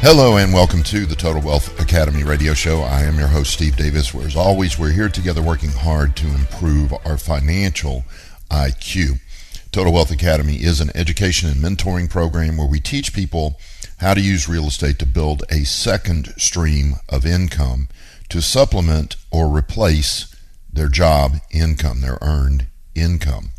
Hello 0.00 0.36
and 0.36 0.52
welcome 0.52 0.82
to 0.84 1.06
the 1.06 1.16
Total 1.16 1.40
Wealth 1.40 1.80
Academy 1.80 2.22
radio 2.22 2.52
show. 2.52 2.82
I 2.82 3.02
am 3.04 3.18
your 3.18 3.28
host, 3.28 3.54
Steve 3.54 3.76
Davis, 3.76 4.12
where 4.12 4.26
as 4.26 4.36
always, 4.36 4.78
we're 4.78 4.92
here 4.92 5.08
together 5.08 5.42
working 5.42 5.70
hard 5.70 6.14
to 6.16 6.26
improve 6.26 6.92
our 7.04 7.16
financial 7.16 8.04
IQ. 8.50 9.20
Total 9.72 9.92
Wealth 9.92 10.12
Academy 10.12 10.56
is 10.56 10.80
an 10.80 10.90
education 10.94 11.48
and 11.48 11.58
mentoring 11.58 12.10
program 12.10 12.58
where 12.58 12.68
we 12.68 12.78
teach 12.78 13.14
people 13.14 13.58
how 13.98 14.12
to 14.12 14.20
use 14.20 14.48
real 14.48 14.66
estate 14.66 14.98
to 14.98 15.06
build 15.06 15.42
a 15.50 15.64
second 15.64 16.26
stream 16.36 16.96
of 17.08 17.24
income 17.24 17.88
to 18.28 18.42
supplement 18.42 19.16
or 19.30 19.48
replace 19.48 20.32
their 20.70 20.88
job 20.88 21.36
income, 21.50 22.02
their 22.02 22.18
earned 22.20 22.66
income. 22.94 23.50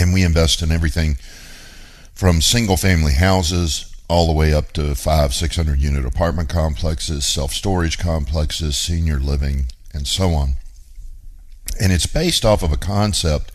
And 0.00 0.14
we 0.14 0.22
invest 0.22 0.62
in 0.62 0.70
everything 0.70 1.16
from 2.14 2.40
single 2.40 2.76
family 2.76 3.14
houses 3.14 3.87
all 4.08 4.26
the 4.26 4.32
way 4.32 4.52
up 4.52 4.72
to 4.72 4.94
five, 4.94 5.34
600 5.34 5.78
unit 5.78 6.04
apartment 6.04 6.48
complexes, 6.48 7.26
self 7.26 7.52
storage 7.52 7.98
complexes, 7.98 8.76
senior 8.76 9.18
living, 9.18 9.66
and 9.92 10.06
so 10.06 10.30
on. 10.30 10.54
And 11.80 11.92
it's 11.92 12.06
based 12.06 12.44
off 12.44 12.62
of 12.62 12.72
a 12.72 12.78
concept 12.78 13.52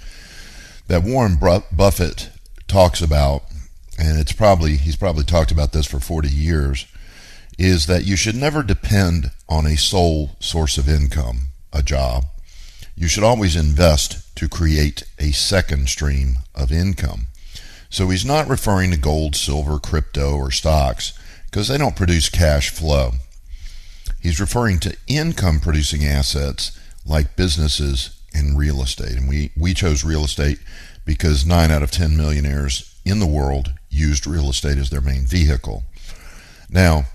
that 0.88 1.04
Warren 1.04 1.38
Buffett 1.38 2.30
talks 2.68 3.02
about, 3.02 3.44
and 3.98 4.20
it's 4.20 4.32
probably, 4.32 4.78
he's 4.78 4.96
probably 4.96 5.24
talked 5.24 5.52
about 5.52 5.74
this 5.74 5.88
for 5.88 6.00
40 6.00 6.30
years, 6.30 6.86
is 7.58 7.86
that 7.88 8.06
you 8.06 8.16
should 8.16 8.36
never 8.36 8.64
depend 8.64 9.32
on 9.50 9.66
a 9.66 9.78
sole 9.78 10.32
source 10.40 10.78
of 10.78 10.90
income, 10.90 11.50
a 11.72 11.84
job. 11.84 12.26
You 12.96 13.08
should 13.08 13.24
always 13.24 13.56
invest 13.56 14.36
to 14.36 14.48
create 14.48 15.04
a 15.20 15.32
second 15.32 15.90
stream 15.90 16.38
of 16.54 16.72
income. 16.72 17.28
So 17.94 18.10
he's 18.10 18.26
not 18.26 18.50
referring 18.50 18.90
to 18.90 18.98
gold, 18.98 19.36
silver, 19.36 19.78
crypto, 19.78 20.36
or 20.36 20.50
stocks 20.50 21.14
because 21.46 21.68
they 21.68 21.78
don't 21.78 21.96
produce 21.96 22.28
cash 22.28 22.72
flow. 22.72 23.12
He's 24.20 24.40
referring 24.40 24.80
to 24.80 24.98
income 25.06 25.60
producing 25.60 26.04
assets 26.04 26.76
like 27.06 27.36
businesses 27.36 28.20
and 28.34 28.58
real 28.58 28.82
estate. 28.82 29.12
And 29.12 29.30
we, 29.30 29.52
we 29.56 29.76
chose 29.76 30.04
real 30.04 30.26
estate 30.26 30.58
because 31.06 31.46
9 31.46 31.70
out 31.70 31.84
of 31.84 31.92
10 31.92 32.18
millionaires 32.18 33.00
in 33.06 33.20
the 33.20 33.28
world 33.28 33.76
used 33.92 34.26
real 34.26 34.50
estate 34.50 34.80
as 34.80 34.90
their 34.90 35.00
main 35.00 35.28
vehicle. 35.28 35.84
Now, 36.72 37.06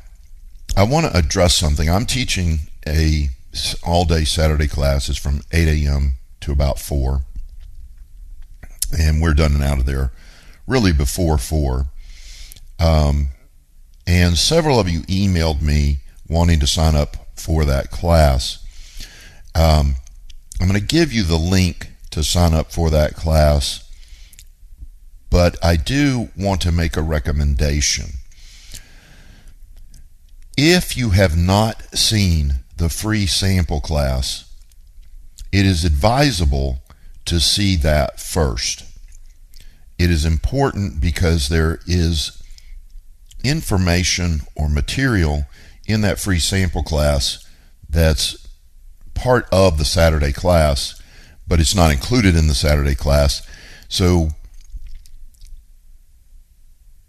I 0.76 0.84
want 0.84 1.06
to 1.06 1.18
address 1.18 1.56
something. 1.56 1.90
I'm 1.90 2.06
teaching 2.06 2.58
a 2.86 3.30
all 3.84 4.04
day 4.04 4.22
Saturday 4.22 4.68
classes 4.68 5.18
from 5.18 5.40
8 5.50 5.66
a.m. 5.66 6.14
to 6.42 6.52
about 6.52 6.78
4. 6.78 7.22
And 8.96 9.20
we're 9.20 9.34
done 9.34 9.54
and 9.54 9.64
out 9.64 9.80
of 9.80 9.84
there 9.84 10.12
really 10.68 10.92
before 10.92 11.38
four. 11.38 11.86
Um, 12.78 13.30
and 14.06 14.38
several 14.38 14.78
of 14.78 14.88
you 14.88 15.00
emailed 15.02 15.60
me 15.62 15.98
wanting 16.28 16.60
to 16.60 16.66
sign 16.66 16.94
up 16.94 17.16
for 17.34 17.64
that 17.64 17.90
class. 17.90 18.64
Um, 19.54 19.96
I'm 20.60 20.68
going 20.68 20.80
to 20.80 20.86
give 20.86 21.12
you 21.12 21.24
the 21.24 21.36
link 21.36 21.90
to 22.10 22.22
sign 22.22 22.54
up 22.54 22.70
for 22.70 22.90
that 22.90 23.14
class, 23.14 23.88
but 25.30 25.56
I 25.64 25.76
do 25.76 26.28
want 26.36 26.60
to 26.62 26.72
make 26.72 26.96
a 26.96 27.02
recommendation. 27.02 28.06
If 30.56 30.96
you 30.96 31.10
have 31.10 31.36
not 31.36 31.82
seen 31.96 32.60
the 32.76 32.88
free 32.88 33.26
sample 33.26 33.80
class, 33.80 34.52
it 35.52 35.64
is 35.64 35.84
advisable 35.84 36.80
to 37.26 37.40
see 37.40 37.76
that 37.76 38.20
first. 38.20 38.87
It 39.98 40.10
is 40.10 40.24
important 40.24 41.00
because 41.00 41.48
there 41.48 41.80
is 41.86 42.42
information 43.42 44.40
or 44.54 44.68
material 44.68 45.46
in 45.86 46.02
that 46.02 46.20
free 46.20 46.38
sample 46.38 46.82
class 46.82 47.44
that's 47.88 48.46
part 49.14 49.48
of 49.50 49.78
the 49.78 49.84
Saturday 49.84 50.32
class, 50.32 51.00
but 51.46 51.60
it's 51.60 51.74
not 51.74 51.90
included 51.90 52.36
in 52.36 52.46
the 52.46 52.54
Saturday 52.54 52.94
class. 52.94 53.46
So, 53.88 54.28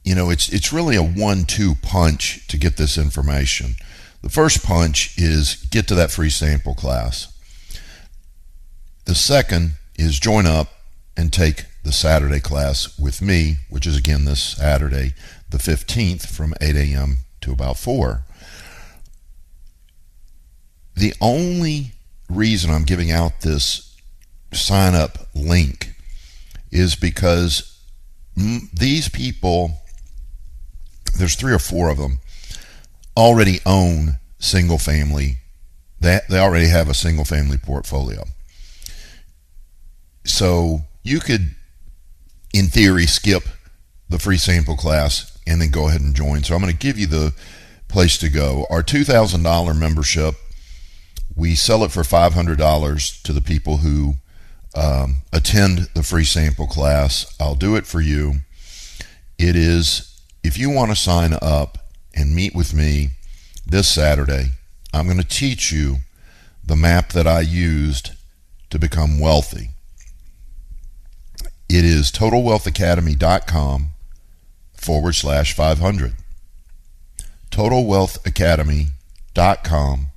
you 0.04 0.16
know, 0.16 0.30
it's 0.30 0.50
it's 0.50 0.74
really 0.74 0.96
a 0.96 1.04
one-two 1.04 1.76
punch 1.76 2.48
to 2.48 2.58
get 2.58 2.78
this 2.78 2.98
information. 2.98 3.76
The 4.22 4.30
first 4.30 4.64
punch 4.64 5.14
is 5.18 5.56
get 5.70 5.88
to 5.90 5.96
that 5.96 6.12
free 6.12 6.30
sample 6.30 6.74
class. 6.74 7.32
The 9.06 9.16
second 9.16 9.74
is 9.98 10.20
join 10.20 10.46
up 10.46 10.74
and 11.16 11.32
take 11.32 11.66
the 11.84 11.92
Saturday 11.92 12.40
class 12.40 12.98
with 13.00 13.22
me, 13.22 13.58
which 13.70 13.88
is 13.88 13.98
again 13.98 14.26
this 14.26 14.42
Saturday, 14.42 15.14
the 15.50 15.58
15th, 15.58 16.28
from 16.28 16.54
8 16.62 16.76
a.m. 16.76 17.20
to 17.42 17.52
about 17.52 17.78
4. 17.78 18.24
The 20.96 21.14
only 21.22 21.94
reason 22.30 22.70
I'm 22.70 22.84
giving 22.84 23.12
out 23.12 23.42
this 23.42 23.96
sign 24.52 24.96
up 24.96 25.30
link 25.34 25.94
is 26.72 26.96
because 26.96 27.80
these 28.36 29.10
people, 29.10 29.82
there's 31.18 31.36
three 31.36 31.54
or 31.54 31.60
four 31.60 31.90
of 31.90 31.98
them, 31.98 32.20
already 33.16 33.60
own 33.66 34.18
single 34.40 34.78
family. 34.78 35.38
They, 36.00 36.20
they 36.30 36.40
already 36.40 36.68
have 36.68 36.90
a 36.90 36.94
single 36.94 37.26
family 37.26 37.58
portfolio. 37.58 38.24
So 40.26 40.82
you 41.04 41.20
could 41.20 41.56
in 42.54 42.68
theory, 42.68 43.06
skip 43.06 43.44
the 44.10 44.20
free 44.20 44.38
sample 44.38 44.76
class 44.76 45.38
and 45.46 45.62
then 45.62 45.72
go 45.72 45.88
ahead 45.88 46.02
and 46.02 46.16
join. 46.16 46.44
So 46.44 46.56
I'm 46.56 46.62
going 46.62 46.74
to 46.74 46.78
give 46.78 46.98
you 46.98 47.08
the 47.08 47.34
place 47.88 48.18
to 48.20 48.30
go. 48.30 48.66
Our 48.70 48.84
$2,000 48.84 49.78
membership, 49.78 50.36
we 51.36 51.56
sell 51.56 51.84
it 51.84 51.92
for 51.92 52.02
$500 52.02 53.22
to 53.24 53.34
the 53.34 53.42
people 53.42 53.78
who 53.78 54.16
um, 54.76 55.22
attend 55.34 55.90
the 55.96 56.04
free 56.04 56.24
sample 56.24 56.68
class. 56.68 57.36
I'll 57.40 57.56
do 57.56 57.76
it 57.76 57.86
for 57.86 58.02
you. 58.02 58.36
It 59.38 59.56
is, 59.56 60.22
if 60.44 60.58
you 60.58 60.70
want 60.70 60.92
to 60.92 60.96
sign 60.96 61.34
up 61.42 61.78
and 62.14 62.36
meet 62.36 62.54
with 62.54 62.74
me 62.74 63.10
this 63.66 63.88
Saturday, 63.88 64.52
I'm 64.94 65.06
going 65.06 65.22
to 65.22 65.28
teach 65.28 65.72
you 65.72 65.98
the 66.64 66.76
map 66.76 67.14
that 67.14 67.26
I 67.26 67.42
used 67.42 68.12
to 68.70 68.78
become 68.78 69.20
wealthy. 69.20 69.70
It 71.70 71.86
is 71.86 72.12
totalwealthacademy.com 72.12 73.90
forward 74.74 75.14
slash 75.14 75.54
500. 75.54 76.16
Totalwealthacademy.com 77.52 80.08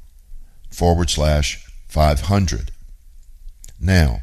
forward 0.71 1.11
slash 1.11 1.67
500. 1.89 2.71
Now, 3.79 4.23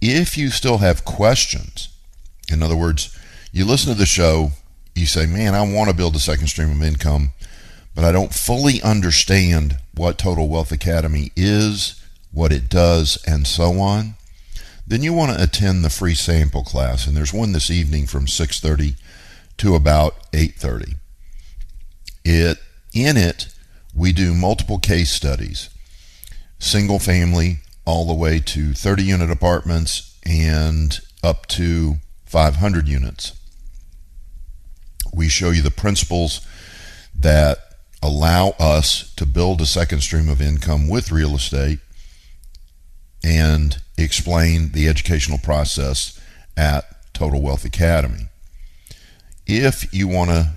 if 0.00 0.38
you 0.38 0.50
still 0.50 0.78
have 0.78 1.04
questions, 1.04 1.88
in 2.48 2.62
other 2.62 2.76
words, 2.76 3.18
you 3.50 3.64
listen 3.64 3.92
to 3.92 3.98
the 3.98 4.06
show, 4.06 4.52
you 4.94 5.06
say, 5.06 5.26
man, 5.26 5.56
I 5.56 5.62
want 5.62 5.90
to 5.90 5.96
build 5.96 6.14
a 6.14 6.20
second 6.20 6.46
stream 6.46 6.70
of 6.70 6.84
income, 6.84 7.32
but 7.96 8.04
I 8.04 8.12
don't 8.12 8.32
fully 8.32 8.80
understand 8.82 9.78
what 9.96 10.18
Total 10.18 10.46
Wealth 10.46 10.70
Academy 10.70 11.32
is, 11.34 12.00
what 12.30 12.52
it 12.52 12.68
does, 12.68 13.18
and 13.26 13.44
so 13.44 13.80
on 13.80 14.14
then 14.90 15.02
you 15.02 15.12
want 15.12 15.36
to 15.36 15.42
attend 15.42 15.82
the 15.82 15.90
free 15.90 16.14
sample 16.14 16.62
class 16.62 17.06
and 17.06 17.16
there's 17.16 17.32
one 17.32 17.52
this 17.52 17.70
evening 17.70 18.06
from 18.06 18.26
6:30 18.26 18.96
to 19.56 19.74
about 19.74 20.30
8:30 20.32 20.94
it 22.24 22.58
in 22.92 23.16
it 23.16 23.48
we 23.94 24.12
do 24.12 24.34
multiple 24.34 24.78
case 24.78 25.10
studies 25.10 25.70
single 26.58 26.98
family 26.98 27.58
all 27.84 28.06
the 28.06 28.14
way 28.14 28.38
to 28.38 28.72
30 28.72 29.02
unit 29.02 29.30
apartments 29.30 30.16
and 30.24 31.00
up 31.22 31.46
to 31.46 31.96
500 32.26 32.86
units. 32.86 33.32
We 35.12 35.28
show 35.28 35.50
you 35.50 35.62
the 35.62 35.70
principles 35.70 36.46
that 37.18 37.58
allow 38.02 38.50
us 38.60 39.12
to 39.16 39.26
build 39.26 39.60
a 39.60 39.66
second 39.66 40.02
stream 40.02 40.28
of 40.28 40.40
income 40.40 40.88
with 40.88 41.10
real 41.10 41.34
estate 41.34 41.80
and 43.22 43.80
explain 43.96 44.72
the 44.72 44.88
educational 44.88 45.38
process 45.38 46.20
at 46.56 47.12
Total 47.12 47.40
Wealth 47.40 47.64
Academy. 47.64 48.26
If 49.46 49.92
you 49.92 50.08
want 50.08 50.30
to 50.30 50.54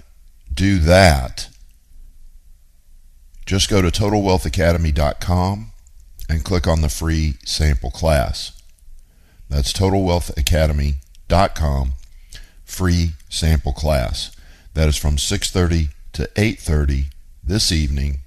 do 0.53 0.79
that, 0.79 1.49
just 3.45 3.69
go 3.69 3.81
to 3.81 3.89
totalwealthacademy.com 3.89 5.71
and 6.29 6.45
click 6.45 6.67
on 6.67 6.81
the 6.81 6.89
free 6.89 7.35
sample 7.43 7.91
class. 7.91 8.61
That's 9.49 9.73
totalwealthacademy.com, 9.73 11.93
free 12.63 13.11
sample 13.29 13.73
class. 13.73 14.31
That 14.73 14.89
is 14.89 14.97
from 14.97 15.17
6:30 15.17 15.89
to 16.13 16.29
8:30 16.35 17.09
this 17.43 17.71
evening 17.71 18.22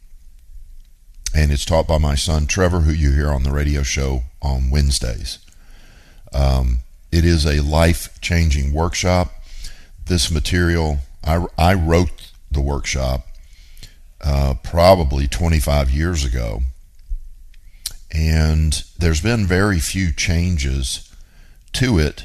and 1.37 1.53
it's 1.53 1.67
taught 1.67 1.87
by 1.87 1.99
my 1.99 2.15
son 2.15 2.47
Trevor, 2.47 2.81
who 2.81 2.93
you 2.93 3.13
hear 3.13 3.31
on 3.31 3.43
the 3.43 3.53
radio 3.53 3.83
show 3.83 4.23
on 4.41 4.71
Wednesdays. 4.71 5.39
Um, 6.33 6.79
it 7.13 7.27
is 7.27 7.45
a 7.45 7.61
life 7.61 8.19
changing 8.23 8.73
workshop. 8.73 9.33
This 10.07 10.31
material, 10.31 11.01
I, 11.23 11.45
I 11.59 11.75
wrote 11.75 12.33
the 12.51 12.63
workshop 12.63 13.27
uh, 14.25 14.55
probably 14.63 15.29
25 15.29 15.91
years 15.91 16.25
ago, 16.25 16.63
and 18.11 18.83
there's 18.99 19.21
been 19.21 19.47
very 19.47 19.79
few 19.79 20.13
changes 20.13 21.15
to 21.75 21.99
it 21.99 22.25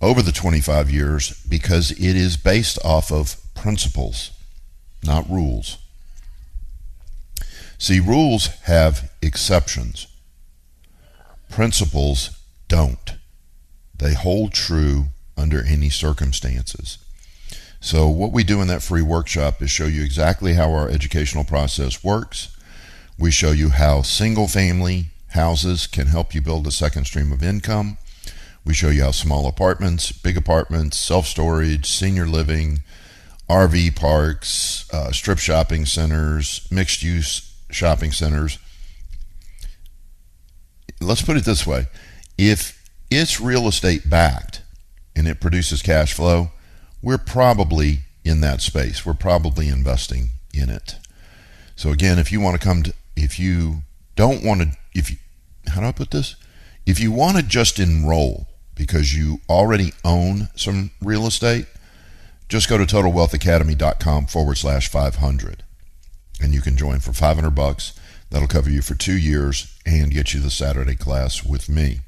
over 0.00 0.22
the 0.22 0.30
25 0.30 0.88
years 0.88 1.44
because 1.48 1.90
it 1.90 2.16
is 2.16 2.36
based 2.36 2.78
off 2.84 3.10
of 3.10 3.36
principles, 3.56 4.30
not 5.02 5.28
rules. 5.28 5.78
See, 7.78 8.00
rules 8.00 8.48
have 8.64 9.10
exceptions, 9.22 10.08
principles 11.48 12.30
don't. 12.66 13.14
They 13.96 14.14
hold 14.14 14.52
true 14.52 15.06
under 15.36 15.62
any 15.62 15.88
circumstances. 15.88 16.98
So, 17.80 18.08
what 18.08 18.32
we 18.32 18.42
do 18.42 18.60
in 18.60 18.66
that 18.68 18.82
free 18.82 19.02
workshop 19.02 19.62
is 19.62 19.70
show 19.70 19.86
you 19.86 20.02
exactly 20.02 20.54
how 20.54 20.72
our 20.72 20.88
educational 20.88 21.44
process 21.44 22.02
works. 22.02 22.56
We 23.16 23.30
show 23.30 23.52
you 23.52 23.70
how 23.70 24.02
single 24.02 24.48
family 24.48 25.06
houses 25.28 25.86
can 25.86 26.08
help 26.08 26.34
you 26.34 26.40
build 26.40 26.66
a 26.66 26.72
second 26.72 27.04
stream 27.04 27.30
of 27.30 27.44
income. 27.44 27.98
We 28.64 28.74
show 28.74 28.88
you 28.88 29.04
how 29.04 29.12
small 29.12 29.46
apartments, 29.46 30.10
big 30.10 30.36
apartments, 30.36 30.98
self 30.98 31.26
storage, 31.26 31.86
senior 31.86 32.26
living, 32.26 32.82
RV 33.48 33.94
parks, 33.94 34.92
uh, 34.92 35.12
strip 35.12 35.38
shopping 35.38 35.86
centers, 35.86 36.66
mixed 36.72 37.04
use 37.04 37.47
shopping 37.70 38.12
centers. 38.12 38.58
Let's 41.00 41.22
put 41.22 41.36
it 41.36 41.44
this 41.44 41.66
way 41.66 41.86
if 42.36 42.88
it's 43.10 43.40
real 43.40 43.66
estate 43.66 44.08
backed 44.08 44.62
and 45.16 45.26
it 45.26 45.40
produces 45.40 45.82
cash 45.82 46.12
flow, 46.12 46.52
we're 47.02 47.18
probably 47.18 48.00
in 48.24 48.40
that 48.40 48.60
space. 48.60 49.04
We're 49.04 49.14
probably 49.14 49.68
investing 49.68 50.30
in 50.54 50.70
it. 50.70 50.96
So 51.74 51.90
again, 51.90 52.18
if 52.18 52.30
you 52.30 52.40
want 52.40 52.60
to 52.60 52.64
come 52.66 52.82
to, 52.84 52.94
if 53.16 53.38
you 53.38 53.82
don't 54.14 54.44
want 54.44 54.60
to, 54.62 54.68
if 54.94 55.10
you, 55.10 55.16
how 55.68 55.80
do 55.80 55.86
I 55.86 55.92
put 55.92 56.10
this? 56.10 56.36
If 56.86 57.00
you 57.00 57.12
want 57.12 57.36
to 57.36 57.42
just 57.42 57.78
enroll 57.78 58.46
because 58.74 59.14
you 59.14 59.40
already 59.48 59.92
own 60.04 60.48
some 60.54 60.92
real 61.02 61.26
estate, 61.26 61.66
just 62.48 62.68
go 62.68 62.78
to 62.78 62.84
totalwealthacademy.com 62.84 64.26
forward 64.26 64.56
slash 64.56 64.88
500 64.88 65.64
and 66.40 66.54
you 66.54 66.60
can 66.60 66.76
join 66.76 67.00
for 67.00 67.12
500 67.12 67.50
bucks. 67.50 67.98
That'll 68.30 68.48
cover 68.48 68.70
you 68.70 68.82
for 68.82 68.94
two 68.94 69.16
years 69.16 69.78
and 69.86 70.10
get 70.10 70.34
you 70.34 70.40
the 70.40 70.50
Saturday 70.50 70.96
class 70.96 71.44
with 71.44 71.68
me. 71.68 72.00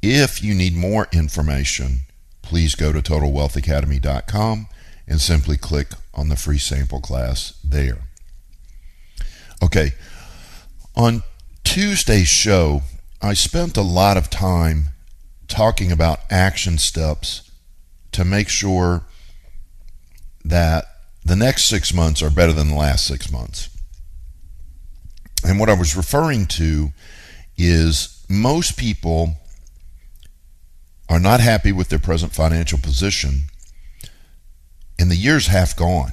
If 0.00 0.42
you 0.42 0.54
need 0.54 0.74
more 0.74 1.08
information, 1.12 2.00
please 2.42 2.74
go 2.74 2.92
to 2.92 3.00
totalwealthacademy.com 3.00 4.66
and 5.06 5.20
simply 5.20 5.56
click 5.56 5.88
on 6.14 6.28
the 6.28 6.36
free 6.36 6.58
sample 6.58 7.00
class 7.00 7.58
there. 7.64 7.98
Okay, 9.62 9.92
on 10.96 11.22
Tuesday's 11.64 12.28
show, 12.28 12.82
I 13.20 13.34
spent 13.34 13.76
a 13.76 13.82
lot 13.82 14.16
of 14.16 14.28
time 14.28 14.88
talking 15.46 15.92
about 15.92 16.20
action 16.30 16.78
steps 16.78 17.50
to 18.10 18.24
make 18.24 18.48
sure 18.48 19.02
that 20.44 20.84
the 21.24 21.36
next 21.36 21.64
six 21.64 21.94
months 21.94 22.22
are 22.22 22.30
better 22.30 22.52
than 22.52 22.68
the 22.68 22.76
last 22.76 23.06
six 23.06 23.30
months. 23.30 23.68
And 25.44 25.58
what 25.58 25.68
I 25.68 25.74
was 25.74 25.96
referring 25.96 26.46
to 26.46 26.90
is 27.56 28.24
most 28.28 28.76
people 28.76 29.36
are 31.08 31.20
not 31.20 31.40
happy 31.40 31.72
with 31.72 31.88
their 31.88 31.98
present 31.98 32.32
financial 32.32 32.78
position, 32.78 33.44
and 34.98 35.10
the 35.10 35.16
year's 35.16 35.48
half 35.48 35.76
gone. 35.76 36.12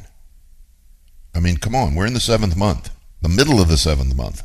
I 1.33 1.39
mean, 1.39 1.57
come 1.57 1.75
on, 1.75 1.95
we're 1.95 2.07
in 2.07 2.13
the 2.13 2.19
seventh 2.19 2.57
month, 2.57 2.89
the 3.21 3.29
middle 3.29 3.61
of 3.61 3.67
the 3.67 3.77
seventh 3.77 4.15
month. 4.15 4.43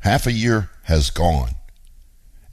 Half 0.00 0.26
a 0.26 0.32
year 0.32 0.70
has 0.84 1.10
gone. 1.10 1.50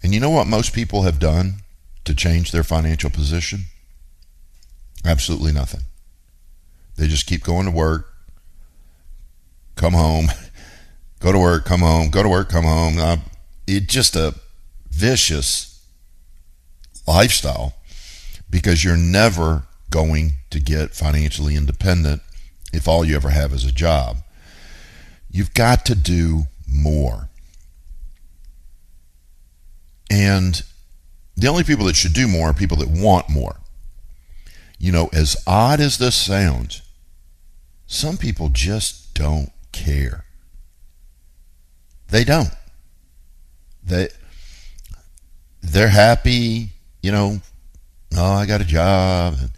And 0.01 0.13
you 0.13 0.19
know 0.19 0.31
what 0.31 0.48
most 0.48 0.74
people 0.74 1.04
have 1.04 1.19
done 1.19 1.62
to 2.04 2.16
change 2.16 2.51
their 2.51 2.63
financial 2.63 3.10
position? 3.10 3.66
Absolutely 5.06 5.54
nothing. 5.54 5.81
They 6.95 7.07
just 7.07 7.25
keep 7.25 7.44
going 7.44 7.66
to 7.66 7.72
work, 7.72 8.13
come 9.75 9.94
home, 9.94 10.28
go 11.19 11.31
to 11.31 11.40
work, 11.40 11.66
come 11.66 11.81
home, 11.81 12.10
go 12.10 12.24
to 12.24 12.30
work, 12.30 12.50
come 12.50 12.66
home. 12.66 12.98
Uh, 12.98 13.18
it's 13.68 13.92
just 13.92 14.16
a 14.16 14.36
vicious 14.90 15.86
lifestyle 17.07 17.75
because 18.50 18.84
you're 18.84 18.98
never 18.98 19.63
going 19.90 20.34
to 20.50 20.60
get 20.60 20.92
financially 20.92 21.56
independent 21.56 22.22
if 22.72 22.88
all 22.88 23.06
you 23.06 23.16
ever 23.16 23.30
have 23.30 23.54
is 23.54 23.66
a 23.66 23.72
job. 23.72 24.18
You've 25.31 25.54
got 25.54 25.86
to 25.88 25.96
do 25.96 26.44
more. 26.68 27.30
And 30.12 30.62
the 31.36 31.48
only 31.48 31.63
people 31.63 31.86
that 31.86 31.96
should 31.96 32.13
do 32.13 32.28
more 32.28 32.50
are 32.50 32.54
people 32.54 32.78
that 32.78 32.89
want 32.89 33.30
more. 33.30 33.56
You 34.83 34.91
know, 34.91 35.09
as 35.13 35.38
odd 35.47 35.80
as 35.80 35.97
this 35.97 36.13
sounds, 36.13 36.81
some 37.88 38.18
people 38.18 38.50
just 38.50 39.13
don't 39.13 39.50
care. 39.71 40.25
They 42.09 42.25
don't. 42.25 42.51
They 43.81 44.09
they're 45.62 45.88
happy, 45.88 46.71
you 47.01 47.13
know, 47.13 47.39
oh, 48.18 48.33
I 48.33 48.45
got 48.45 48.59
a 48.59 48.65
job 48.65 49.35
and 49.39 49.51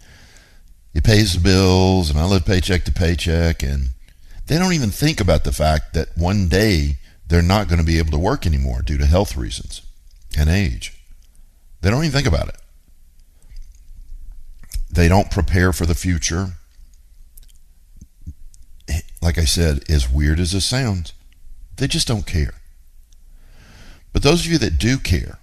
it 0.94 1.02
pays 1.02 1.34
the 1.34 1.40
bills 1.40 2.08
and 2.08 2.20
I 2.20 2.24
live 2.24 2.46
paycheck 2.46 2.84
to 2.84 2.92
paycheck 2.92 3.64
and 3.64 3.88
they 4.46 4.58
don't 4.58 4.74
even 4.74 4.90
think 4.90 5.20
about 5.20 5.42
the 5.42 5.50
fact 5.50 5.92
that 5.94 6.16
one 6.16 6.46
day 6.46 6.98
they're 7.26 7.42
not 7.42 7.66
going 7.66 7.80
to 7.80 7.84
be 7.84 7.98
able 7.98 8.12
to 8.12 8.18
work 8.18 8.46
anymore 8.46 8.80
due 8.80 8.96
to 8.98 9.06
health 9.06 9.36
reasons 9.36 9.82
and 10.38 10.48
age. 10.48 10.96
They 11.80 11.90
don't 11.90 12.04
even 12.04 12.14
think 12.14 12.28
about 12.28 12.46
it. 12.46 12.58
They 14.96 15.08
don't 15.08 15.30
prepare 15.30 15.72
for 15.72 15.86
the 15.86 15.94
future 15.94 16.54
like 19.26 19.38
I 19.38 19.44
said, 19.44 19.90
as 19.90 20.08
weird 20.08 20.38
as 20.38 20.54
it 20.54 20.60
sounds, 20.60 21.12
they 21.76 21.88
just 21.88 22.06
don't 22.06 22.26
care. 22.26 22.54
But 24.12 24.22
those 24.22 24.46
of 24.46 24.52
you 24.52 24.58
that 24.58 24.78
do 24.78 24.98
care, 24.98 25.40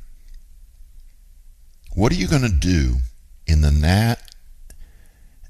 what 1.93 2.11
are 2.11 2.15
you 2.15 2.27
going 2.27 2.43
to 2.43 2.49
do 2.49 2.99
in 3.45 3.59
the 3.59 3.71
nat 3.71 4.15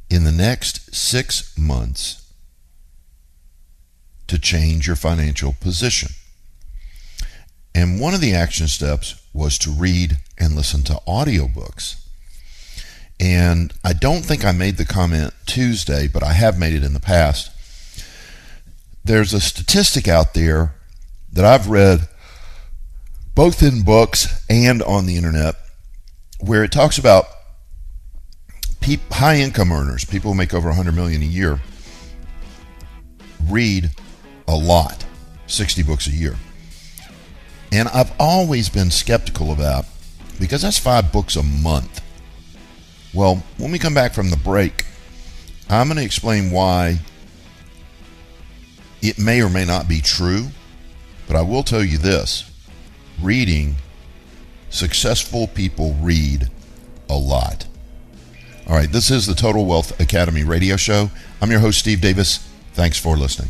in 0.09 0.23
the 0.23 0.31
next 0.31 0.95
6 0.95 1.55
months 1.57 2.27
to 4.25 4.39
change 4.39 4.87
your 4.87 4.95
financial 4.95 5.53
position? 5.53 6.09
And 7.75 7.99
one 7.99 8.15
of 8.15 8.21
the 8.21 8.33
action 8.33 8.67
steps 8.67 9.21
was 9.31 9.59
to 9.59 9.69
read 9.69 10.17
and 10.39 10.55
listen 10.55 10.81
to 10.83 10.99
audiobooks. 11.07 12.02
And 13.23 13.73
I 13.83 13.93
don't 13.93 14.25
think 14.25 14.43
I 14.43 14.51
made 14.51 14.75
the 14.75 14.85
comment 14.85 15.33
Tuesday, 15.45 16.07
but 16.07 16.23
I 16.23 16.33
have 16.33 16.59
made 16.59 16.73
it 16.73 16.83
in 16.83 16.93
the 16.93 16.99
past 16.99 17.53
there's 19.03 19.33
a 19.33 19.41
statistic 19.41 20.07
out 20.07 20.33
there 20.33 20.75
that 21.31 21.43
I've 21.43 21.67
read 21.67 22.07
both 23.35 23.61
in 23.61 23.83
books 23.83 24.45
and 24.49 24.81
on 24.83 25.05
the 25.05 25.17
internet 25.17 25.55
where 26.39 26.63
it 26.63 26.71
talks 26.71 26.97
about 26.97 27.25
high 29.11 29.37
income 29.37 29.71
earners, 29.71 30.05
people 30.05 30.31
who 30.31 30.37
make 30.37 30.53
over 30.53 30.67
100 30.67 30.93
million 30.93 31.21
a 31.21 31.25
year, 31.25 31.59
read 33.49 33.91
a 34.47 34.55
lot, 34.55 35.05
60 35.47 35.83
books 35.83 36.07
a 36.07 36.11
year. 36.11 36.35
And 37.71 37.87
I've 37.89 38.13
always 38.19 38.69
been 38.69 38.91
skeptical 38.91 39.51
about 39.51 39.85
because 40.39 40.61
that's 40.61 40.77
5 40.77 41.11
books 41.11 41.35
a 41.35 41.43
month. 41.43 42.01
Well, 43.13 43.43
when 43.57 43.71
we 43.71 43.79
come 43.79 43.93
back 43.93 44.13
from 44.13 44.31
the 44.31 44.37
break, 44.37 44.85
I'm 45.69 45.87
going 45.87 45.97
to 45.97 46.03
explain 46.03 46.51
why 46.51 46.99
it 49.01 49.19
may 49.19 49.41
or 49.41 49.49
may 49.49 49.65
not 49.65 49.87
be 49.87 50.01
true, 50.01 50.47
but 51.27 51.35
I 51.35 51.41
will 51.41 51.63
tell 51.63 51.83
you 51.83 51.97
this 51.97 52.49
reading, 53.21 53.75
successful 54.69 55.47
people 55.47 55.95
read 56.01 56.49
a 57.09 57.15
lot. 57.15 57.67
All 58.67 58.75
right, 58.75 58.91
this 58.91 59.11
is 59.11 59.27
the 59.27 59.35
Total 59.35 59.65
Wealth 59.65 59.99
Academy 59.99 60.43
radio 60.43 60.77
show. 60.77 61.11
I'm 61.41 61.51
your 61.51 61.59
host, 61.59 61.79
Steve 61.79 62.01
Davis. 62.01 62.37
Thanks 62.73 62.97
for 62.97 63.17
listening. 63.17 63.49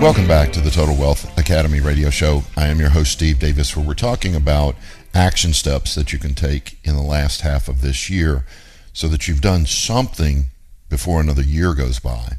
Welcome 0.00 0.28
back 0.28 0.52
to 0.52 0.60
the 0.60 0.70
Total 0.70 0.94
Wealth 0.94 1.36
Academy 1.36 1.80
radio 1.80 2.08
show. 2.08 2.44
I 2.56 2.68
am 2.68 2.78
your 2.78 2.90
host, 2.90 3.10
Steve 3.10 3.40
Davis, 3.40 3.76
where 3.76 3.84
we're 3.84 3.94
talking 3.94 4.36
about 4.36 4.76
action 5.12 5.52
steps 5.52 5.96
that 5.96 6.12
you 6.12 6.20
can 6.20 6.34
take 6.34 6.78
in 6.84 6.94
the 6.94 7.02
last 7.02 7.40
half 7.40 7.66
of 7.66 7.80
this 7.80 8.08
year 8.08 8.44
so 8.92 9.08
that 9.08 9.26
you've 9.26 9.40
done 9.40 9.66
something 9.66 10.50
before 10.88 11.20
another 11.20 11.42
year 11.42 11.74
goes 11.74 11.98
by 11.98 12.34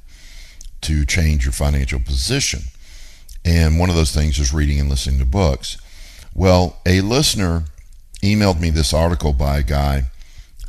to 0.82 1.06
change 1.06 1.44
your 1.44 1.52
financial 1.52 2.00
position. 2.00 2.62
And 3.44 3.78
one 3.78 3.90
of 3.90 3.96
those 3.98 4.14
things 4.14 4.40
is 4.40 4.54
reading 4.54 4.80
and 4.80 4.90
listening 4.90 5.20
to 5.20 5.26
books. 5.26 5.78
Well, 6.34 6.80
a 6.86 7.02
listener 7.02 7.66
emailed 8.24 8.62
me 8.62 8.70
this 8.70 8.94
article 8.94 9.34
by 9.34 9.58
a 9.58 9.64
guy 9.64 10.04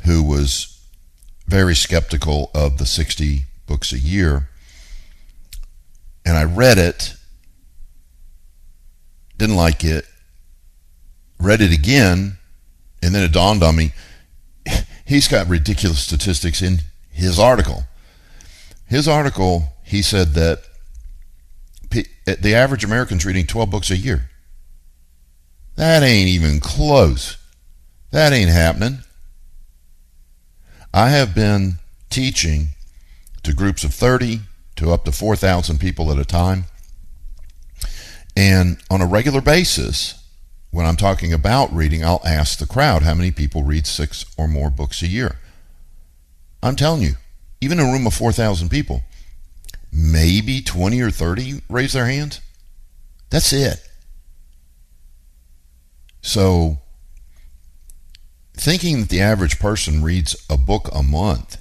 who 0.05 0.21
was 0.21 0.77
very 1.47 1.73
skeptical 1.73 2.51
of 2.53 2.79
the 2.79 2.85
60 2.85 3.45
books 3.65 3.93
a 3.93 3.97
year 3.97 4.49
and 6.25 6.37
I 6.37 6.43
read 6.43 6.77
it, 6.77 7.15
didn't 9.37 9.55
like 9.55 9.83
it, 9.83 10.05
read 11.39 11.61
it 11.61 11.73
again, 11.73 12.37
and 13.01 13.15
then 13.15 13.23
it 13.23 13.31
dawned 13.31 13.63
on 13.63 13.75
me 13.75 13.91
he's 15.11 15.27
got 15.27 15.47
ridiculous 15.47 15.99
statistics 15.99 16.61
in 16.61 16.79
his 17.09 17.37
article. 17.37 17.83
His 18.85 19.09
article, 19.09 19.73
he 19.83 20.01
said 20.01 20.29
that 20.35 20.63
eh, 21.93 22.03
the 22.39 22.55
average 22.55 22.85
American's 22.85 23.25
reading 23.25 23.45
12 23.45 23.69
books 23.69 23.91
a 23.91 23.97
year. 23.97 24.29
That 25.75 26.01
ain't 26.01 26.29
even 26.29 26.61
close. 26.61 27.37
That 28.11 28.31
ain't 28.31 28.49
happening. 28.49 28.99
I 30.93 31.09
have 31.09 31.35
been 31.35 31.75
teaching 32.09 32.69
to 33.43 33.53
groups 33.53 33.83
of 33.83 33.93
30, 33.93 34.41
to 34.81 34.91
up 34.91 35.05
to 35.05 35.11
4,000 35.11 35.79
people 35.79 36.11
at 36.11 36.19
a 36.19 36.25
time. 36.25 36.65
And 38.35 38.77
on 38.89 39.01
a 39.01 39.05
regular 39.05 39.41
basis, 39.41 40.23
when 40.71 40.85
I'm 40.85 40.95
talking 40.95 41.33
about 41.33 41.73
reading, 41.73 42.03
I'll 42.03 42.21
ask 42.25 42.57
the 42.57 42.65
crowd 42.65 43.03
how 43.03 43.13
many 43.13 43.31
people 43.31 43.63
read 43.63 43.85
six 43.85 44.25
or 44.37 44.47
more 44.47 44.69
books 44.69 45.01
a 45.01 45.07
year. 45.07 45.37
I'm 46.63 46.75
telling 46.75 47.01
you, 47.01 47.13
even 47.59 47.79
in 47.79 47.87
a 47.87 47.91
room 47.91 48.07
of 48.07 48.13
4,000 48.13 48.69
people, 48.69 49.03
maybe 49.91 50.61
20 50.61 51.01
or 51.01 51.11
30 51.11 51.61
raise 51.69 51.93
their 51.93 52.05
hands. 52.05 52.39
That's 53.29 53.51
it. 53.53 53.87
So, 56.21 56.79
thinking 58.53 59.01
that 59.01 59.09
the 59.09 59.21
average 59.21 59.59
person 59.59 60.03
reads 60.03 60.35
a 60.49 60.57
book 60.57 60.89
a 60.93 61.03
month 61.03 61.57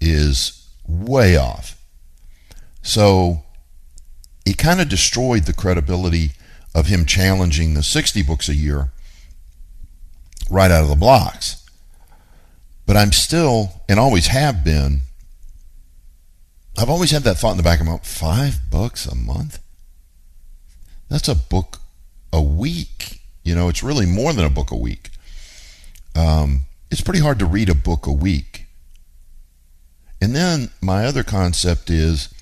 is 0.00 0.68
way 0.86 1.36
off. 1.36 1.80
So 2.84 3.42
it 4.46 4.58
kind 4.58 4.80
of 4.80 4.88
destroyed 4.88 5.44
the 5.44 5.54
credibility 5.54 6.32
of 6.74 6.86
him 6.86 7.06
challenging 7.06 7.74
the 7.74 7.82
60 7.82 8.22
books 8.22 8.48
a 8.48 8.54
year 8.54 8.92
right 10.50 10.70
out 10.70 10.82
of 10.82 10.90
the 10.90 10.94
blocks. 10.94 11.66
But 12.86 12.96
I'm 12.96 13.10
still, 13.10 13.80
and 13.88 13.98
always 13.98 14.26
have 14.26 14.62
been, 14.62 15.00
I've 16.76 16.90
always 16.90 17.10
had 17.10 17.22
that 17.22 17.36
thought 17.36 17.52
in 17.52 17.56
the 17.56 17.62
back 17.62 17.80
of 17.80 17.86
my 17.86 17.92
mind 17.92 18.04
five 18.04 18.70
bucks 18.70 19.06
a 19.06 19.14
month? 19.14 19.60
That's 21.08 21.28
a 21.28 21.34
book 21.34 21.78
a 22.32 22.42
week. 22.42 23.22
You 23.44 23.54
know, 23.54 23.68
it's 23.68 23.82
really 23.82 24.06
more 24.06 24.34
than 24.34 24.44
a 24.44 24.50
book 24.50 24.70
a 24.70 24.76
week. 24.76 25.10
Um, 26.14 26.64
it's 26.90 27.00
pretty 27.00 27.20
hard 27.20 27.38
to 27.38 27.46
read 27.46 27.70
a 27.70 27.74
book 27.74 28.06
a 28.06 28.12
week. 28.12 28.66
And 30.20 30.34
then 30.36 30.70
my 30.82 31.06
other 31.06 31.22
concept 31.22 31.88
is 31.88 32.33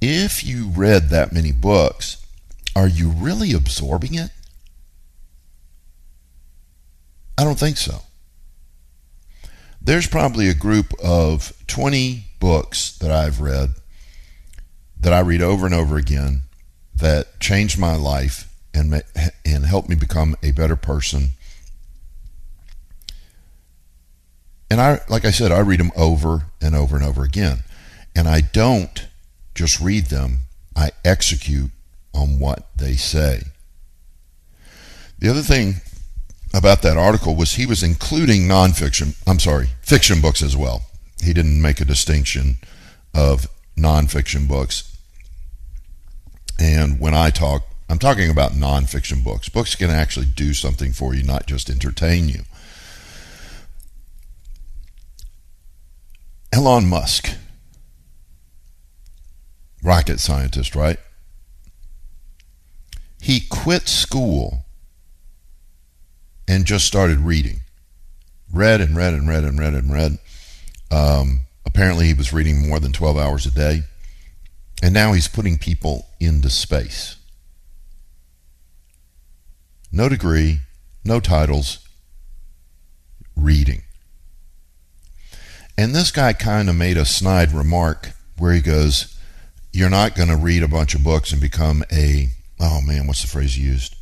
if 0.00 0.44
you 0.44 0.68
read 0.68 1.08
that 1.08 1.32
many 1.32 1.52
books, 1.52 2.24
are 2.76 2.88
you 2.88 3.10
really 3.10 3.52
absorbing 3.52 4.14
it? 4.14 4.30
I 7.36 7.44
don't 7.44 7.58
think 7.58 7.76
so. 7.76 8.02
There's 9.80 10.06
probably 10.06 10.48
a 10.48 10.54
group 10.54 10.92
of 11.02 11.52
20 11.66 12.24
books 12.40 12.96
that 12.98 13.10
I've 13.10 13.40
read 13.40 13.70
that 15.00 15.12
I 15.12 15.20
read 15.20 15.40
over 15.40 15.64
and 15.64 15.74
over 15.74 15.96
again 15.96 16.42
that 16.94 17.38
changed 17.38 17.78
my 17.78 17.94
life 17.94 18.52
and 18.74 19.02
and 19.44 19.66
helped 19.66 19.88
me 19.88 19.94
become 19.94 20.36
a 20.42 20.50
better 20.50 20.76
person. 20.76 21.30
And 24.70 24.80
I 24.80 25.00
like 25.08 25.24
I 25.24 25.30
said 25.30 25.52
I 25.52 25.60
read 25.60 25.80
them 25.80 25.92
over 25.96 26.46
and 26.60 26.74
over 26.74 26.96
and 26.96 27.04
over 27.04 27.22
again. 27.22 27.62
And 28.14 28.28
I 28.28 28.40
don't 28.40 29.06
just 29.58 29.80
read 29.80 30.06
them, 30.06 30.42
I 30.76 30.92
execute 31.04 31.72
on 32.14 32.38
what 32.38 32.68
they 32.76 32.94
say. 32.94 33.42
The 35.18 35.28
other 35.28 35.42
thing 35.42 35.80
about 36.54 36.82
that 36.82 36.96
article 36.96 37.34
was 37.34 37.54
he 37.54 37.66
was 37.66 37.82
including 37.82 38.42
nonfiction, 38.42 39.16
I'm 39.26 39.40
sorry, 39.40 39.70
fiction 39.82 40.20
books 40.20 40.42
as 40.42 40.56
well. 40.56 40.82
He 41.22 41.32
didn't 41.32 41.60
make 41.60 41.80
a 41.80 41.84
distinction 41.84 42.58
of 43.12 43.48
nonfiction 43.76 44.46
books. 44.46 44.96
And 46.60 47.00
when 47.00 47.14
I 47.14 47.30
talk, 47.30 47.62
I'm 47.90 47.98
talking 47.98 48.30
about 48.30 48.52
nonfiction 48.52 49.24
books. 49.24 49.48
Books 49.48 49.74
can 49.74 49.90
actually 49.90 50.26
do 50.26 50.54
something 50.54 50.92
for 50.92 51.14
you, 51.14 51.24
not 51.24 51.46
just 51.46 51.68
entertain 51.68 52.28
you. 52.28 52.42
Elon 56.52 56.88
Musk 56.88 57.30
rocket 59.82 60.20
scientist, 60.20 60.74
right? 60.74 60.98
He 63.20 63.40
quit 63.40 63.88
school 63.88 64.64
and 66.46 66.64
just 66.64 66.86
started 66.86 67.18
reading. 67.20 67.60
Read 68.52 68.80
and 68.80 68.96
read 68.96 69.14
and 69.14 69.28
read 69.28 69.44
and 69.44 69.58
read 69.58 69.74
and 69.74 69.92
read. 69.92 70.18
Um, 70.90 71.42
apparently, 71.66 72.06
he 72.06 72.14
was 72.14 72.32
reading 72.32 72.66
more 72.66 72.80
than 72.80 72.92
12 72.92 73.18
hours 73.18 73.44
a 73.44 73.50
day. 73.50 73.82
And 74.82 74.94
now 74.94 75.12
he's 75.12 75.28
putting 75.28 75.58
people 75.58 76.06
into 76.20 76.48
space. 76.48 77.16
No 79.90 80.08
degree, 80.08 80.60
no 81.04 81.18
titles, 81.20 81.86
reading. 83.36 83.82
And 85.76 85.94
this 85.94 86.10
guy 86.10 86.32
kind 86.32 86.68
of 86.68 86.76
made 86.76 86.96
a 86.96 87.04
snide 87.04 87.52
remark 87.52 88.12
where 88.36 88.52
he 88.52 88.60
goes, 88.60 89.17
you're 89.72 89.90
not 89.90 90.14
going 90.14 90.28
to 90.28 90.36
read 90.36 90.62
a 90.62 90.68
bunch 90.68 90.94
of 90.94 91.04
books 91.04 91.32
and 91.32 91.40
become 91.40 91.84
a, 91.92 92.28
oh 92.60 92.80
man, 92.80 93.06
what's 93.06 93.22
the 93.22 93.28
phrase 93.28 93.58
used? 93.58 93.96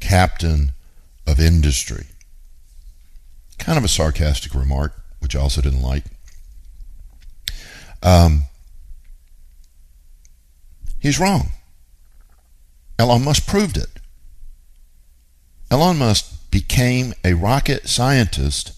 Captain 0.00 0.72
of 1.26 1.40
industry. 1.40 2.06
Kind 3.58 3.78
of 3.78 3.84
a 3.84 3.88
sarcastic 3.88 4.54
remark, 4.54 5.00
which 5.20 5.36
I 5.36 5.40
also 5.40 5.60
didn't 5.60 5.82
like. 5.82 6.04
Um, 8.02 8.44
he's 10.98 11.18
wrong. 11.18 11.50
Elon 12.98 13.24
Musk 13.24 13.46
proved 13.46 13.76
it. 13.76 13.88
Elon 15.70 15.98
Musk 15.98 16.50
became 16.50 17.14
a 17.24 17.34
rocket 17.34 17.88
scientist 17.88 18.72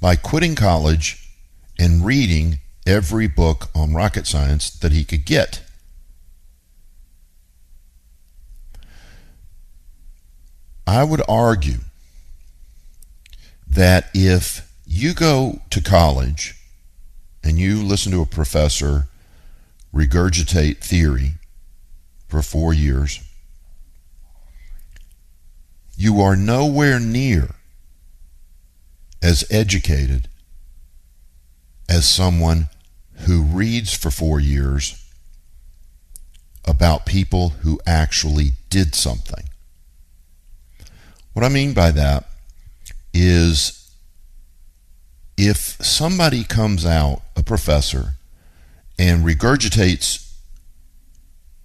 by 0.00 0.16
quitting 0.16 0.54
college 0.54 1.28
and 1.78 2.04
reading 2.04 2.60
every 2.86 3.26
book 3.26 3.68
on 3.74 3.92
rocket 3.92 4.26
science 4.26 4.70
that 4.70 4.92
he 4.92 5.04
could 5.04 5.26
get. 5.26 5.62
I 10.86 11.02
would 11.02 11.22
argue 11.28 11.78
that 13.66 14.08
if 14.14 14.72
you 14.86 15.14
go 15.14 15.60
to 15.70 15.82
college 15.82 16.54
and 17.42 17.58
you 17.58 17.82
listen 17.82 18.12
to 18.12 18.22
a 18.22 18.26
professor 18.26 19.08
regurgitate 19.92 20.78
theory 20.78 21.32
for 22.28 22.40
four 22.40 22.72
years, 22.72 23.20
you 25.96 26.20
are 26.20 26.36
nowhere 26.36 27.00
near 27.00 27.56
as 29.22 29.44
educated 29.50 30.28
as 31.88 32.08
someone 32.08 32.68
who 33.20 33.42
reads 33.42 33.94
for 33.94 34.10
four 34.10 34.40
years 34.40 35.02
about 36.64 37.06
people 37.06 37.50
who 37.60 37.80
actually 37.86 38.50
did 38.70 38.94
something. 38.94 39.44
What 41.32 41.44
I 41.44 41.48
mean 41.48 41.74
by 41.74 41.90
that 41.92 42.28
is 43.12 43.90
if 45.36 45.58
somebody 45.80 46.44
comes 46.44 46.84
out, 46.84 47.22
a 47.36 47.42
professor, 47.42 48.14
and 48.98 49.24
regurgitates 49.24 50.26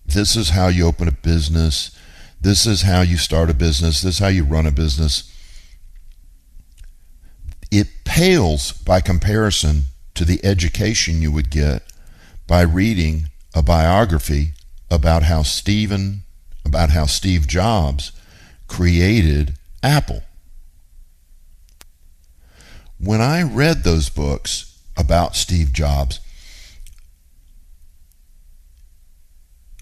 this 0.05 0.35
is 0.35 0.49
how 0.49 0.67
you 0.67 0.85
open 0.85 1.07
a 1.07 1.13
business, 1.13 1.97
this 2.39 2.65
is 2.65 2.81
how 2.81 3.01
you 3.01 3.17
start 3.17 3.49
a 3.49 3.53
business, 3.53 4.01
this 4.01 4.15
is 4.15 4.19
how 4.19 4.27
you 4.27 4.43
run 4.43 4.67
a 4.67 4.71
business, 4.71 5.31
it 7.71 7.87
pales 8.03 8.73
by 8.73 8.99
comparison 8.99 9.83
to 10.21 10.25
the 10.25 10.45
education 10.45 11.19
you 11.19 11.31
would 11.31 11.49
get 11.49 11.81
by 12.45 12.61
reading 12.61 13.23
a 13.55 13.63
biography 13.63 14.51
about 14.91 15.23
how 15.23 15.41
Stephen 15.41 16.21
about 16.63 16.91
how 16.91 17.07
Steve 17.07 17.47
Jobs 17.47 18.11
created 18.67 19.55
Apple. 19.81 20.21
When 22.99 23.19
I 23.19 23.41
read 23.41 23.83
those 23.83 24.09
books 24.09 24.79
about 24.95 25.35
Steve 25.35 25.73
Jobs, 25.73 26.19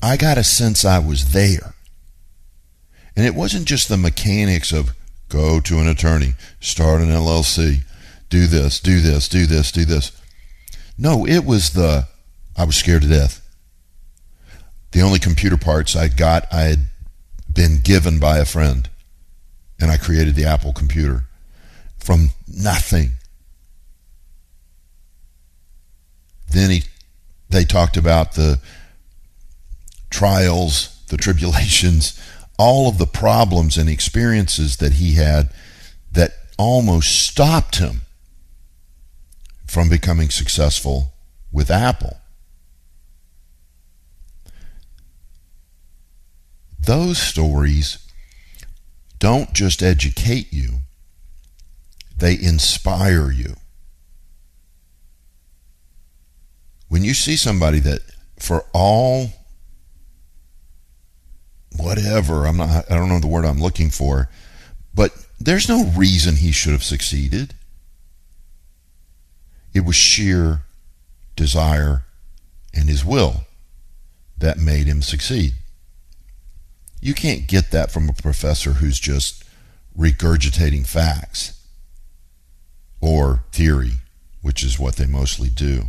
I 0.01 0.15
got 0.15 0.37
a 0.37 0.43
sense 0.45 0.85
I 0.85 0.99
was 0.99 1.33
there. 1.33 1.73
And 3.13 3.25
it 3.25 3.35
wasn't 3.35 3.65
just 3.65 3.89
the 3.89 3.97
mechanics 3.97 4.71
of 4.71 4.95
go 5.27 5.59
to 5.59 5.79
an 5.79 5.89
attorney, 5.89 6.35
start 6.61 7.01
an 7.01 7.09
LLC, 7.09 7.83
do 8.29 8.47
this, 8.47 8.79
do 8.79 9.01
this, 9.01 9.27
do 9.27 9.45
this, 9.45 9.73
do 9.73 9.83
this. 9.83 10.13
No, 11.01 11.25
it 11.25 11.45
was 11.45 11.69
the 11.71 12.09
I 12.57 12.65
was 12.65 12.75
scared 12.75 13.03
to 13.03 13.07
death. 13.07 13.41
The 14.91 15.01
only 15.01 15.17
computer 15.17 15.55
parts 15.55 15.95
I 15.95 16.09
got, 16.09 16.51
I 16.51 16.63
had 16.63 16.87
been 17.51 17.79
given 17.81 18.19
by 18.19 18.39
a 18.39 18.45
friend. 18.45 18.89
And 19.79 19.89
I 19.89 19.95
created 19.95 20.35
the 20.35 20.43
Apple 20.43 20.73
computer 20.73 21.23
from 21.97 22.31
nothing. 22.45 23.11
Then 26.51 26.69
he, 26.69 26.83
they 27.49 27.63
talked 27.63 27.95
about 27.95 28.33
the 28.33 28.59
trials, 30.09 31.01
the 31.07 31.15
tribulations, 31.15 32.19
all 32.57 32.89
of 32.89 32.97
the 32.97 33.07
problems 33.07 33.77
and 33.77 33.87
experiences 33.87 34.77
that 34.77 34.93
he 34.93 35.13
had 35.13 35.49
that 36.11 36.31
almost 36.57 37.25
stopped 37.25 37.77
him 37.77 38.01
from 39.69 39.87
becoming 39.87 40.31
successful 40.31 41.13
with 41.51 41.69
Apple. 41.69 42.17
Those 46.79 47.19
stories 47.19 47.99
don't 49.19 49.53
just 49.53 49.83
educate 49.83 50.51
you, 50.51 50.79
they 52.17 52.33
inspire 52.33 53.29
you. 53.29 53.57
When 56.87 57.03
you 57.03 57.13
see 57.13 57.35
somebody 57.35 57.79
that, 57.81 57.99
for 58.39 58.65
all 58.73 59.27
whatever, 61.77 62.47
I'm 62.47 62.57
not, 62.57 62.91
I 62.91 62.95
don't 62.95 63.09
know 63.09 63.19
the 63.19 63.27
word 63.27 63.45
I'm 63.45 63.61
looking 63.61 63.91
for, 63.91 64.31
but 64.95 65.13
there's 65.39 65.69
no 65.69 65.85
reason 65.95 66.37
he 66.37 66.51
should 66.51 66.71
have 66.71 66.83
succeeded. 66.83 67.53
It 69.73 69.85
was 69.85 69.95
sheer 69.95 70.61
desire 71.35 72.03
and 72.73 72.89
his 72.89 73.05
will 73.05 73.45
that 74.37 74.57
made 74.57 74.87
him 74.87 75.01
succeed. 75.01 75.53
You 77.01 77.13
can't 77.13 77.47
get 77.47 77.71
that 77.71 77.91
from 77.91 78.09
a 78.09 78.13
professor 78.13 78.73
who's 78.73 78.99
just 78.99 79.43
regurgitating 79.97 80.87
facts 80.87 81.59
or 83.01 83.43
theory, 83.51 83.93
which 84.41 84.63
is 84.63 84.79
what 84.79 84.95
they 84.95 85.05
mostly 85.05 85.49
do. 85.49 85.85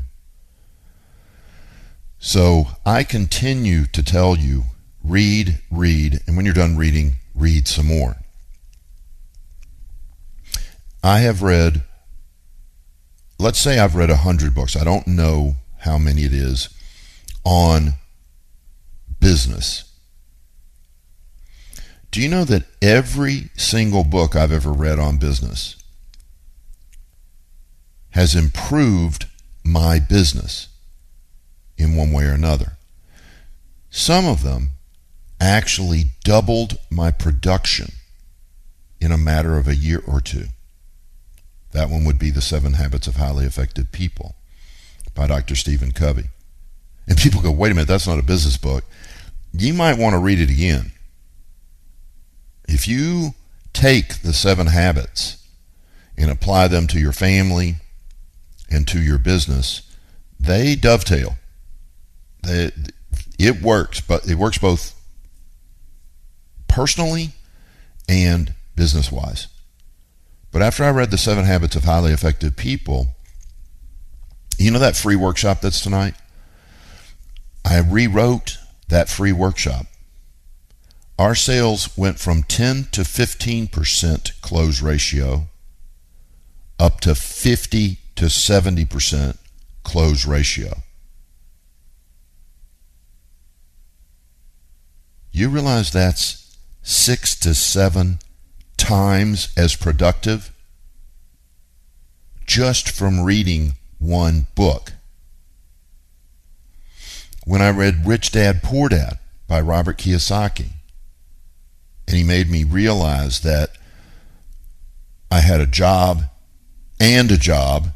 So 2.18 2.68
I 2.84 3.02
continue 3.02 3.86
to 3.86 4.02
tell 4.02 4.36
you 4.36 4.64
read, 5.02 5.60
read, 5.70 6.20
and 6.26 6.36
when 6.36 6.44
you're 6.44 6.54
done 6.54 6.76
reading, 6.76 7.16
read 7.34 7.66
some 7.66 7.86
more. 7.86 8.16
I 11.02 11.20
have 11.20 11.42
read 11.42 11.82
let's 13.40 13.58
say 13.58 13.78
I've 13.78 13.96
read 13.96 14.10
a 14.10 14.16
hundred 14.16 14.54
books. 14.54 14.76
I 14.76 14.84
don't 14.84 15.06
know 15.06 15.56
how 15.78 15.96
many 15.96 16.24
it 16.24 16.34
is 16.34 16.68
on 17.42 17.94
business. 19.18 19.84
Do 22.10 22.20
you 22.20 22.28
know 22.28 22.44
that 22.44 22.66
every 22.82 23.50
single 23.56 24.04
book 24.04 24.36
I've 24.36 24.52
ever 24.52 24.72
read 24.72 24.98
on 24.98 25.16
business 25.16 25.76
has 28.10 28.34
improved 28.34 29.26
my 29.64 29.98
business 29.98 30.68
in 31.78 31.96
one 31.96 32.12
way 32.12 32.24
or 32.24 32.32
another? 32.32 32.72
Some 33.88 34.26
of 34.26 34.42
them 34.42 34.70
actually 35.40 36.04
doubled 36.24 36.78
my 36.90 37.10
production 37.10 37.92
in 39.00 39.12
a 39.12 39.18
matter 39.18 39.56
of 39.56 39.66
a 39.66 39.76
year 39.76 40.02
or 40.06 40.20
two. 40.20 40.48
That 41.72 41.90
one 41.90 42.04
would 42.04 42.18
be 42.18 42.30
The 42.30 42.40
Seven 42.40 42.74
Habits 42.74 43.06
of 43.06 43.16
Highly 43.16 43.46
Effective 43.46 43.92
People 43.92 44.34
by 45.14 45.26
Dr. 45.26 45.54
Stephen 45.54 45.92
Covey. 45.92 46.30
And 47.06 47.18
people 47.18 47.42
go, 47.42 47.50
wait 47.50 47.72
a 47.72 47.74
minute, 47.74 47.88
that's 47.88 48.06
not 48.06 48.18
a 48.18 48.24
business 48.24 48.56
book. 48.56 48.84
You 49.52 49.74
might 49.74 49.98
want 49.98 50.14
to 50.14 50.18
read 50.18 50.40
it 50.40 50.50
again. 50.50 50.92
If 52.68 52.86
you 52.86 53.34
take 53.72 54.22
the 54.22 54.32
seven 54.32 54.68
habits 54.68 55.44
and 56.16 56.30
apply 56.30 56.68
them 56.68 56.86
to 56.88 57.00
your 57.00 57.12
family 57.12 57.76
and 58.70 58.86
to 58.88 59.00
your 59.00 59.18
business, 59.18 59.82
they 60.38 60.76
dovetail. 60.76 61.36
They, 62.42 62.70
it 63.38 63.60
works, 63.62 64.00
but 64.00 64.28
it 64.28 64.36
works 64.36 64.58
both 64.58 64.94
personally 66.68 67.30
and 68.08 68.54
business 68.76 69.10
wise. 69.10 69.48
But 70.52 70.62
after 70.62 70.84
I 70.84 70.90
read 70.90 71.10
The 71.10 71.18
Seven 71.18 71.44
Habits 71.44 71.76
of 71.76 71.84
Highly 71.84 72.12
Effective 72.12 72.56
People, 72.56 73.08
you 74.58 74.70
know 74.70 74.78
that 74.78 74.96
free 74.96 75.16
workshop 75.16 75.60
that's 75.60 75.80
tonight? 75.80 76.14
I 77.64 77.78
rewrote 77.78 78.58
that 78.88 79.08
free 79.08 79.32
workshop. 79.32 79.86
Our 81.18 81.34
sales 81.34 81.96
went 81.96 82.18
from 82.18 82.42
10 82.42 82.88
to 82.92 83.02
15% 83.02 84.40
close 84.40 84.82
ratio 84.82 85.48
up 86.78 87.00
to 87.00 87.14
50 87.14 87.98
to 88.16 88.24
70% 88.24 89.36
close 89.82 90.26
ratio. 90.26 90.82
You 95.30 95.48
realize 95.48 95.92
that's 95.92 96.56
six 96.82 97.38
to 97.40 97.54
seven 97.54 98.18
times 98.80 99.52
as 99.56 99.76
productive 99.76 100.52
just 102.46 102.90
from 102.90 103.20
reading 103.20 103.74
one 103.98 104.46
book. 104.54 104.92
When 107.44 107.62
I 107.62 107.70
read 107.70 108.06
Rich 108.06 108.32
Dad 108.32 108.62
Poor 108.62 108.88
Dad 108.88 109.18
by 109.46 109.60
Robert 109.60 109.98
Kiyosaki, 109.98 110.70
and 112.08 112.16
he 112.16 112.24
made 112.24 112.50
me 112.50 112.64
realize 112.64 113.40
that 113.40 113.70
I 115.30 115.40
had 115.40 115.60
a 115.60 115.66
job 115.66 116.24
and 116.98 117.30
a 117.30 117.36
job, 117.36 117.88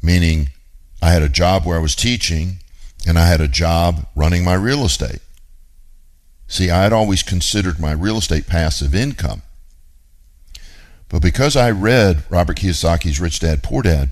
meaning 0.00 0.50
I 1.02 1.10
had 1.10 1.22
a 1.22 1.28
job 1.28 1.66
where 1.66 1.76
I 1.76 1.82
was 1.82 1.94
teaching 1.94 2.60
and 3.06 3.18
I 3.18 3.26
had 3.26 3.40
a 3.40 3.48
job 3.48 4.06
running 4.14 4.44
my 4.44 4.54
real 4.54 4.84
estate. 4.84 5.20
See, 6.46 6.70
I 6.70 6.84
had 6.84 6.92
always 6.94 7.22
considered 7.22 7.78
my 7.78 7.92
real 7.92 8.16
estate 8.16 8.46
passive 8.46 8.94
income. 8.94 9.42
But 11.08 11.22
because 11.22 11.56
I 11.56 11.70
read 11.70 12.24
Robert 12.28 12.58
Kiyosaki's 12.58 13.20
Rich 13.20 13.40
Dad 13.40 13.62
Poor 13.62 13.82
Dad, 13.82 14.10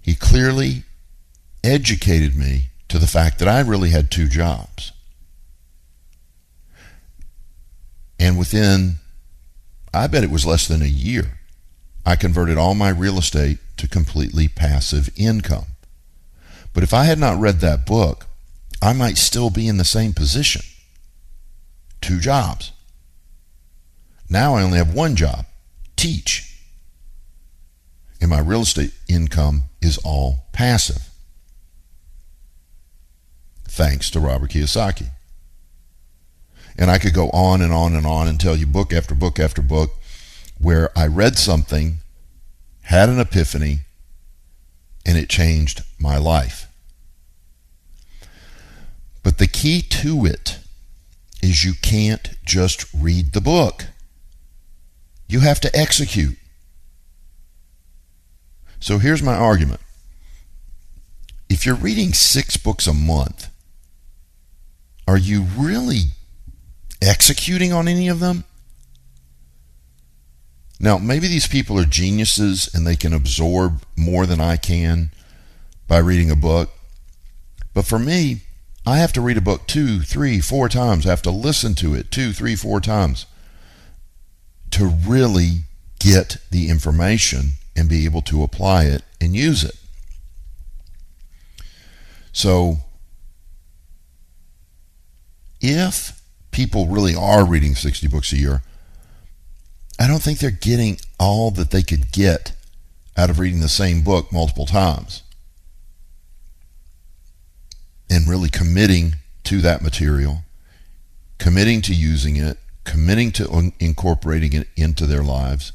he 0.00 0.14
clearly 0.14 0.84
educated 1.64 2.36
me 2.36 2.70
to 2.88 2.98
the 2.98 3.06
fact 3.06 3.38
that 3.38 3.48
I 3.48 3.60
really 3.60 3.90
had 3.90 4.10
two 4.10 4.28
jobs. 4.28 4.92
And 8.18 8.38
within, 8.38 8.96
I 9.92 10.06
bet 10.06 10.24
it 10.24 10.30
was 10.30 10.46
less 10.46 10.68
than 10.68 10.82
a 10.82 10.86
year, 10.86 11.40
I 12.04 12.16
converted 12.16 12.58
all 12.58 12.74
my 12.74 12.90
real 12.90 13.18
estate 13.18 13.58
to 13.78 13.88
completely 13.88 14.46
passive 14.48 15.10
income. 15.16 15.66
But 16.72 16.82
if 16.82 16.94
I 16.94 17.04
had 17.04 17.18
not 17.18 17.40
read 17.40 17.60
that 17.60 17.86
book, 17.86 18.26
I 18.82 18.92
might 18.92 19.18
still 19.18 19.50
be 19.50 19.68
in 19.68 19.76
the 19.76 19.84
same 19.84 20.12
position. 20.12 20.62
Two 22.00 22.20
jobs. 22.20 22.72
Now 24.30 24.54
I 24.54 24.62
only 24.62 24.78
have 24.78 24.94
one 24.94 25.16
job 25.16 25.44
teach. 25.96 26.46
and 28.20 28.30
my 28.30 28.38
real 28.38 28.62
estate 28.62 28.92
income 29.08 29.64
is 29.80 29.98
all 29.98 30.46
passive. 30.52 31.08
Thanks 33.64 34.10
to 34.10 34.20
Robert 34.20 34.50
Kiyosaki. 34.50 35.08
And 36.78 36.90
I 36.90 36.98
could 36.98 37.14
go 37.14 37.30
on 37.30 37.62
and 37.62 37.72
on 37.72 37.94
and 37.94 38.06
on 38.06 38.28
and 38.28 38.38
tell 38.38 38.56
you 38.56 38.66
book 38.66 38.92
after 38.92 39.14
book 39.14 39.40
after 39.40 39.62
book 39.62 39.92
where 40.58 40.90
I 40.96 41.06
read 41.06 41.38
something, 41.38 41.98
had 42.82 43.08
an 43.08 43.18
epiphany, 43.18 43.80
and 45.06 45.16
it 45.16 45.30
changed 45.30 45.82
my 45.98 46.18
life. 46.18 46.66
But 49.22 49.38
the 49.38 49.46
key 49.46 49.80
to 49.80 50.26
it 50.26 50.58
is 51.42 51.64
you 51.64 51.72
can't 51.80 52.30
just 52.44 52.84
read 52.92 53.32
the 53.32 53.40
book. 53.40 53.86
You 55.30 55.38
have 55.40 55.60
to 55.60 55.76
execute. 55.78 56.36
So 58.80 58.98
here's 58.98 59.22
my 59.22 59.36
argument. 59.36 59.80
If 61.48 61.64
you're 61.64 61.76
reading 61.76 62.12
six 62.12 62.56
books 62.56 62.88
a 62.88 62.92
month, 62.92 63.48
are 65.06 65.16
you 65.16 65.42
really 65.56 66.06
executing 67.00 67.72
on 67.72 67.86
any 67.86 68.08
of 68.08 68.18
them? 68.18 68.42
Now, 70.80 70.98
maybe 70.98 71.28
these 71.28 71.46
people 71.46 71.78
are 71.78 71.84
geniuses 71.84 72.68
and 72.74 72.84
they 72.84 72.96
can 72.96 73.12
absorb 73.12 73.84
more 73.96 74.26
than 74.26 74.40
I 74.40 74.56
can 74.56 75.12
by 75.86 75.98
reading 75.98 76.32
a 76.32 76.36
book. 76.36 76.70
But 77.72 77.86
for 77.86 78.00
me, 78.00 78.40
I 78.84 78.96
have 78.96 79.12
to 79.12 79.20
read 79.20 79.36
a 79.36 79.40
book 79.40 79.68
two, 79.68 80.00
three, 80.00 80.40
four 80.40 80.68
times. 80.68 81.06
I 81.06 81.10
have 81.10 81.22
to 81.22 81.30
listen 81.30 81.76
to 81.76 81.94
it 81.94 82.10
two, 82.10 82.32
three, 82.32 82.56
four 82.56 82.80
times 82.80 83.26
to 84.70 84.86
really 84.86 85.62
get 85.98 86.38
the 86.50 86.68
information 86.68 87.52
and 87.76 87.88
be 87.88 88.04
able 88.04 88.22
to 88.22 88.42
apply 88.42 88.84
it 88.84 89.02
and 89.20 89.34
use 89.34 89.64
it. 89.64 89.76
So, 92.32 92.78
if 95.60 96.20
people 96.50 96.86
really 96.86 97.14
are 97.14 97.44
reading 97.44 97.74
60 97.74 98.06
books 98.08 98.32
a 98.32 98.36
year, 98.36 98.62
I 99.98 100.06
don't 100.06 100.22
think 100.22 100.38
they're 100.38 100.50
getting 100.50 100.98
all 101.18 101.50
that 101.52 101.70
they 101.70 101.82
could 101.82 102.12
get 102.12 102.52
out 103.16 103.28
of 103.28 103.38
reading 103.38 103.60
the 103.60 103.68
same 103.68 104.02
book 104.02 104.32
multiple 104.32 104.64
times 104.64 105.22
and 108.08 108.26
really 108.26 108.48
committing 108.48 109.16
to 109.44 109.60
that 109.60 109.82
material, 109.82 110.42
committing 111.38 111.82
to 111.82 111.94
using 111.94 112.36
it, 112.36 112.58
committing 112.90 113.30
to 113.30 113.72
incorporating 113.78 114.52
it 114.52 114.66
into 114.76 115.06
their 115.06 115.22
lives. 115.22 115.72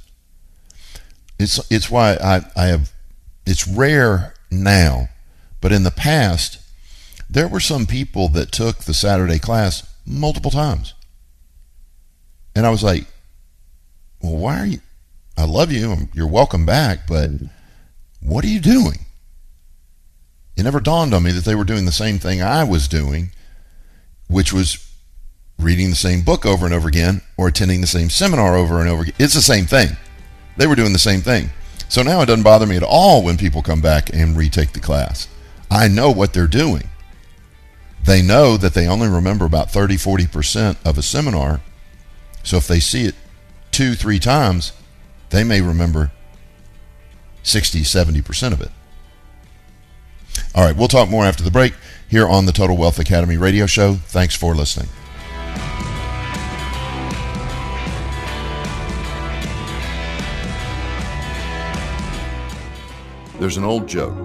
It's 1.39 1.59
it's 1.71 1.89
why 1.89 2.15
I, 2.15 2.41
I 2.57 2.65
have 2.65 2.91
it's 3.45 3.67
rare 3.67 4.33
now, 4.51 5.07
but 5.61 5.71
in 5.71 5.83
the 5.83 5.91
past 5.91 6.59
there 7.29 7.47
were 7.47 7.61
some 7.61 7.85
people 7.85 8.27
that 8.29 8.51
took 8.51 8.79
the 8.79 8.93
Saturday 8.93 9.39
class 9.39 9.89
multiple 10.05 10.51
times. 10.51 10.93
And 12.53 12.65
I 12.65 12.69
was 12.69 12.83
like, 12.83 13.05
well, 14.21 14.35
why 14.35 14.59
are 14.59 14.65
you? 14.65 14.79
I 15.37 15.45
love 15.45 15.71
you. 15.71 16.09
You're 16.13 16.27
welcome 16.27 16.65
back, 16.65 17.07
but 17.07 17.31
what 18.21 18.43
are 18.43 18.49
you 18.49 18.59
doing? 18.59 19.05
It 20.57 20.63
never 20.63 20.79
dawned 20.79 21.13
on 21.13 21.23
me 21.23 21.31
that 21.31 21.45
they 21.45 21.55
were 21.55 21.63
doing 21.63 21.85
the 21.85 21.91
same 21.91 22.19
thing 22.19 22.41
I 22.41 22.63
was 22.63 22.87
doing, 22.87 23.31
which 24.27 24.53
was 24.53 24.85
reading 25.57 25.89
the 25.89 25.95
same 25.95 26.21
book 26.21 26.45
over 26.45 26.65
and 26.65 26.73
over 26.73 26.87
again 26.87 27.21
or 27.37 27.47
attending 27.47 27.81
the 27.81 27.87
same 27.87 28.09
seminar 28.09 28.55
over 28.55 28.79
and 28.79 28.89
over 28.89 29.03
again. 29.03 29.15
It's 29.19 29.33
the 29.33 29.41
same 29.41 29.65
thing. 29.65 29.89
They 30.57 30.67
were 30.67 30.75
doing 30.75 30.93
the 30.93 30.99
same 30.99 31.21
thing. 31.21 31.49
So 31.89 32.01
now 32.01 32.21
it 32.21 32.25
doesn't 32.25 32.43
bother 32.43 32.65
me 32.65 32.77
at 32.77 32.83
all 32.83 33.23
when 33.23 33.37
people 33.37 33.61
come 33.61 33.81
back 33.81 34.13
and 34.13 34.37
retake 34.37 34.73
the 34.73 34.79
class. 34.79 35.27
I 35.69 35.87
know 35.87 36.11
what 36.11 36.33
they're 36.33 36.47
doing. 36.47 36.89
They 38.03 38.21
know 38.21 38.57
that 38.57 38.73
they 38.73 38.87
only 38.87 39.07
remember 39.07 39.45
about 39.45 39.71
30, 39.71 39.95
40% 39.95 40.77
of 40.85 40.97
a 40.97 41.01
seminar. 41.01 41.61
So 42.43 42.57
if 42.57 42.67
they 42.67 42.79
see 42.79 43.05
it 43.05 43.15
two, 43.71 43.95
three 43.95 44.19
times, 44.19 44.73
they 45.29 45.43
may 45.43 45.61
remember 45.61 46.11
60, 47.43 47.81
70% 47.81 48.53
of 48.53 48.61
it. 48.61 48.71
All 50.53 50.63
right, 50.63 50.75
we'll 50.75 50.87
talk 50.87 51.09
more 51.09 51.25
after 51.25 51.43
the 51.43 51.51
break 51.51 51.73
here 52.07 52.27
on 52.27 52.45
the 52.45 52.51
Total 52.51 52.77
Wealth 52.77 52.99
Academy 52.99 53.37
radio 53.37 53.65
show. 53.65 53.95
Thanks 53.95 54.35
for 54.35 54.53
listening. 54.55 54.89
There's 63.45 63.57
an 63.57 63.63
old 63.63 63.87
joke. 63.87 64.24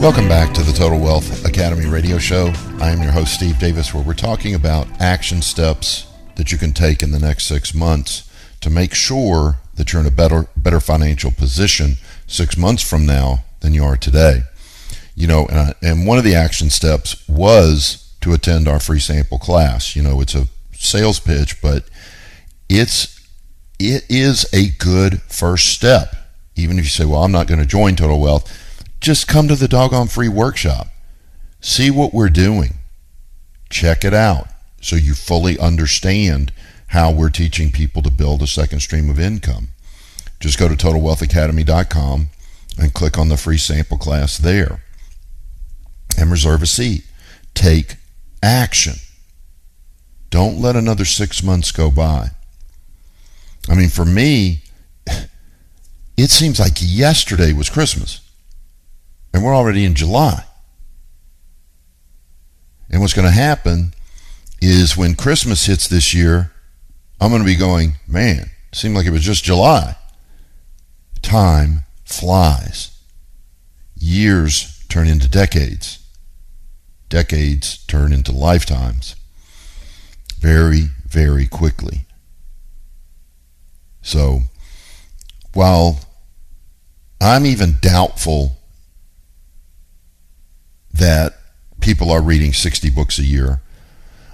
Welcome 0.00 0.28
back 0.28 0.54
to 0.54 0.62
the 0.62 0.72
Total 0.72 0.96
Wealth 0.96 1.44
Academy 1.44 1.86
radio 1.86 2.18
show. 2.18 2.52
I 2.78 2.90
am 2.90 3.02
your 3.02 3.10
host, 3.10 3.34
Steve 3.34 3.58
Davis, 3.58 3.92
where 3.92 4.02
we're 4.02 4.14
talking 4.14 4.54
about 4.54 4.86
action 5.00 5.42
steps 5.42 6.06
that 6.36 6.52
you 6.52 6.56
can 6.56 6.72
take 6.72 7.02
in 7.02 7.10
the 7.10 7.18
next 7.18 7.46
six 7.48 7.74
months 7.74 8.30
to 8.60 8.70
make 8.70 8.94
sure 8.94 9.58
that 9.74 9.92
you're 9.92 10.00
in 10.00 10.06
a 10.06 10.12
better, 10.12 10.46
better 10.56 10.78
financial 10.78 11.32
position 11.32 11.94
six 12.28 12.56
months 12.56 12.88
from 12.88 13.06
now 13.06 13.42
than 13.58 13.74
you 13.74 13.82
are 13.82 13.96
today. 13.96 14.42
You 15.16 15.26
know, 15.26 15.46
and, 15.46 15.58
I, 15.58 15.74
and 15.82 16.06
one 16.06 16.16
of 16.16 16.22
the 16.22 16.34
action 16.36 16.70
steps 16.70 17.28
was 17.28 18.14
to 18.20 18.32
attend 18.32 18.68
our 18.68 18.78
free 18.78 19.00
sample 19.00 19.40
class. 19.40 19.96
You 19.96 20.04
know, 20.04 20.20
it's 20.20 20.36
a 20.36 20.46
sales 20.74 21.18
pitch, 21.18 21.60
but 21.60 21.82
it's 22.68 23.20
it 23.80 24.04
is 24.08 24.46
a 24.54 24.68
good 24.78 25.22
first 25.22 25.70
step. 25.70 26.14
Even 26.54 26.78
if 26.78 26.84
you 26.84 26.90
say, 26.90 27.04
"Well, 27.04 27.24
I'm 27.24 27.32
not 27.32 27.48
going 27.48 27.60
to 27.60 27.66
join 27.66 27.96
Total 27.96 28.18
Wealth," 28.18 28.48
just 29.00 29.28
come 29.28 29.48
to 29.48 29.56
the 29.56 29.68
doggone 29.68 30.08
free 30.08 30.28
workshop. 30.28 30.88
See 31.60 31.90
what 31.90 32.14
we're 32.14 32.28
doing. 32.28 32.74
Check 33.70 34.04
it 34.04 34.14
out 34.14 34.48
so 34.80 34.96
you 34.96 35.14
fully 35.14 35.58
understand 35.58 36.52
how 36.88 37.10
we're 37.10 37.30
teaching 37.30 37.70
people 37.70 38.02
to 38.02 38.10
build 38.10 38.42
a 38.42 38.46
second 38.46 38.80
stream 38.80 39.10
of 39.10 39.20
income. 39.20 39.68
Just 40.40 40.58
go 40.58 40.68
to 40.68 40.74
totalwealthacademy.com 40.74 42.28
and 42.78 42.94
click 42.94 43.18
on 43.18 43.28
the 43.28 43.36
free 43.36 43.58
sample 43.58 43.98
class 43.98 44.38
there 44.38 44.82
and 46.16 46.30
reserve 46.30 46.62
a 46.62 46.66
seat. 46.66 47.04
Take 47.54 47.96
action. 48.42 48.94
Don't 50.30 50.60
let 50.60 50.76
another 50.76 51.04
six 51.04 51.42
months 51.42 51.72
go 51.72 51.90
by. 51.90 52.30
I 53.68 53.74
mean, 53.74 53.88
for 53.88 54.04
me, 54.04 54.62
it 56.16 56.30
seems 56.30 56.60
like 56.60 56.76
yesterday 56.78 57.52
was 57.52 57.68
Christmas 57.68 58.27
and 59.32 59.44
we're 59.44 59.54
already 59.54 59.84
in 59.84 59.94
July. 59.94 60.44
And 62.90 63.00
what's 63.00 63.14
going 63.14 63.26
to 63.26 63.32
happen 63.32 63.92
is 64.60 64.96
when 64.96 65.14
Christmas 65.14 65.66
hits 65.66 65.86
this 65.86 66.14
year, 66.14 66.52
I'm 67.20 67.30
going 67.30 67.42
to 67.42 67.46
be 67.46 67.56
going, 67.56 67.94
man, 68.06 68.50
seemed 68.72 68.94
like 68.94 69.06
it 69.06 69.10
was 69.10 69.22
just 69.22 69.44
July. 69.44 69.96
Time 71.22 71.82
flies. 72.04 72.98
Years 73.96 74.84
turn 74.88 75.08
into 75.08 75.28
decades. 75.28 76.04
Decades 77.08 77.84
turn 77.86 78.12
into 78.12 78.32
lifetimes. 78.32 79.16
Very, 80.38 80.88
very 81.06 81.46
quickly. 81.46 82.06
So, 84.02 84.42
while 85.52 86.00
I'm 87.20 87.44
even 87.44 87.76
doubtful 87.80 88.57
that 90.98 91.34
people 91.80 92.10
are 92.10 92.22
reading 92.22 92.52
60 92.52 92.90
books 92.90 93.18
a 93.18 93.24
year. 93.24 93.60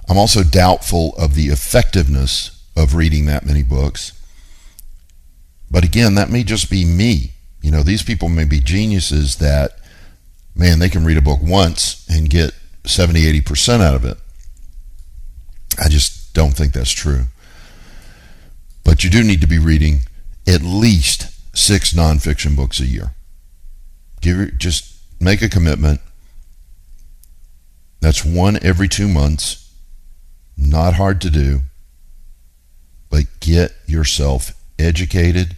I'm 0.08 0.18
also 0.18 0.42
doubtful 0.42 1.14
of 1.16 1.34
the 1.34 1.46
effectiveness 1.46 2.62
of 2.76 2.94
reading 2.94 3.26
that 3.26 3.46
many 3.46 3.62
books. 3.62 4.12
But 5.70 5.84
again, 5.84 6.14
that 6.16 6.30
may 6.30 6.44
just 6.44 6.70
be 6.70 6.84
me. 6.84 7.32
You 7.62 7.70
know, 7.70 7.82
these 7.82 8.02
people 8.02 8.28
may 8.28 8.44
be 8.44 8.60
geniuses 8.60 9.36
that, 9.36 9.78
man, 10.54 10.78
they 10.78 10.88
can 10.88 11.04
read 11.04 11.16
a 11.16 11.22
book 11.22 11.40
once 11.42 12.06
and 12.08 12.28
get 12.28 12.52
70, 12.84 13.40
80% 13.40 13.80
out 13.80 13.94
of 13.94 14.04
it. 14.04 14.18
I 15.82 15.88
just 15.88 16.34
don't 16.34 16.52
think 16.52 16.72
that's 16.72 16.92
true. 16.92 17.24
But 18.84 19.02
you 19.02 19.10
do 19.10 19.24
need 19.24 19.40
to 19.40 19.46
be 19.46 19.58
reading 19.58 20.00
at 20.46 20.62
least 20.62 21.30
six 21.56 21.92
nonfiction 21.92 22.54
books 22.54 22.80
a 22.80 22.86
year. 22.86 23.14
Give 24.20 24.56
just 24.58 24.94
make 25.20 25.42
a 25.42 25.48
commitment. 25.48 26.00
That's 28.04 28.22
one 28.22 28.58
every 28.60 28.86
two 28.86 29.08
months. 29.08 29.72
Not 30.58 30.92
hard 30.92 31.22
to 31.22 31.30
do. 31.30 31.60
But 33.08 33.40
get 33.40 33.72
yourself 33.86 34.52
educated 34.78 35.56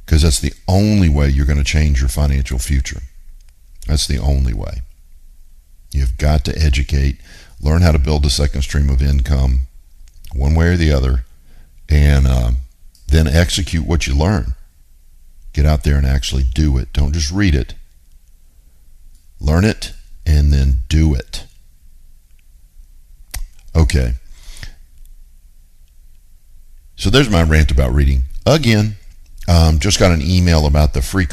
because 0.00 0.22
that's 0.22 0.40
the 0.40 0.54
only 0.66 1.10
way 1.10 1.28
you're 1.28 1.44
going 1.44 1.58
to 1.58 1.62
change 1.62 2.00
your 2.00 2.08
financial 2.08 2.58
future. 2.58 3.02
That's 3.86 4.06
the 4.06 4.16
only 4.16 4.54
way. 4.54 4.80
You've 5.90 6.16
got 6.16 6.46
to 6.46 6.58
educate, 6.58 7.18
learn 7.60 7.82
how 7.82 7.92
to 7.92 7.98
build 7.98 8.24
a 8.24 8.30
second 8.30 8.62
stream 8.62 8.88
of 8.88 9.02
income, 9.02 9.64
one 10.32 10.54
way 10.54 10.68
or 10.68 10.78
the 10.78 10.90
other, 10.90 11.26
and 11.86 12.26
uh, 12.26 12.52
then 13.08 13.26
execute 13.26 13.86
what 13.86 14.06
you 14.06 14.16
learn. 14.16 14.54
Get 15.52 15.66
out 15.66 15.84
there 15.84 15.98
and 15.98 16.06
actually 16.06 16.44
do 16.44 16.78
it. 16.78 16.94
Don't 16.94 17.12
just 17.12 17.30
read 17.30 17.54
it. 17.54 17.74
Learn 19.38 19.66
it 19.66 19.92
and 20.26 20.52
then 20.52 20.78
do 20.88 21.14
it. 21.14 21.44
Okay. 23.74 24.14
So 26.96 27.10
there's 27.10 27.30
my 27.30 27.42
rant 27.42 27.70
about 27.70 27.92
reading. 27.92 28.24
Again, 28.46 28.96
um, 29.48 29.78
just 29.78 29.98
got 29.98 30.12
an 30.12 30.22
email 30.22 30.66
about 30.66 30.94
the 30.94 31.02
free 31.02 31.26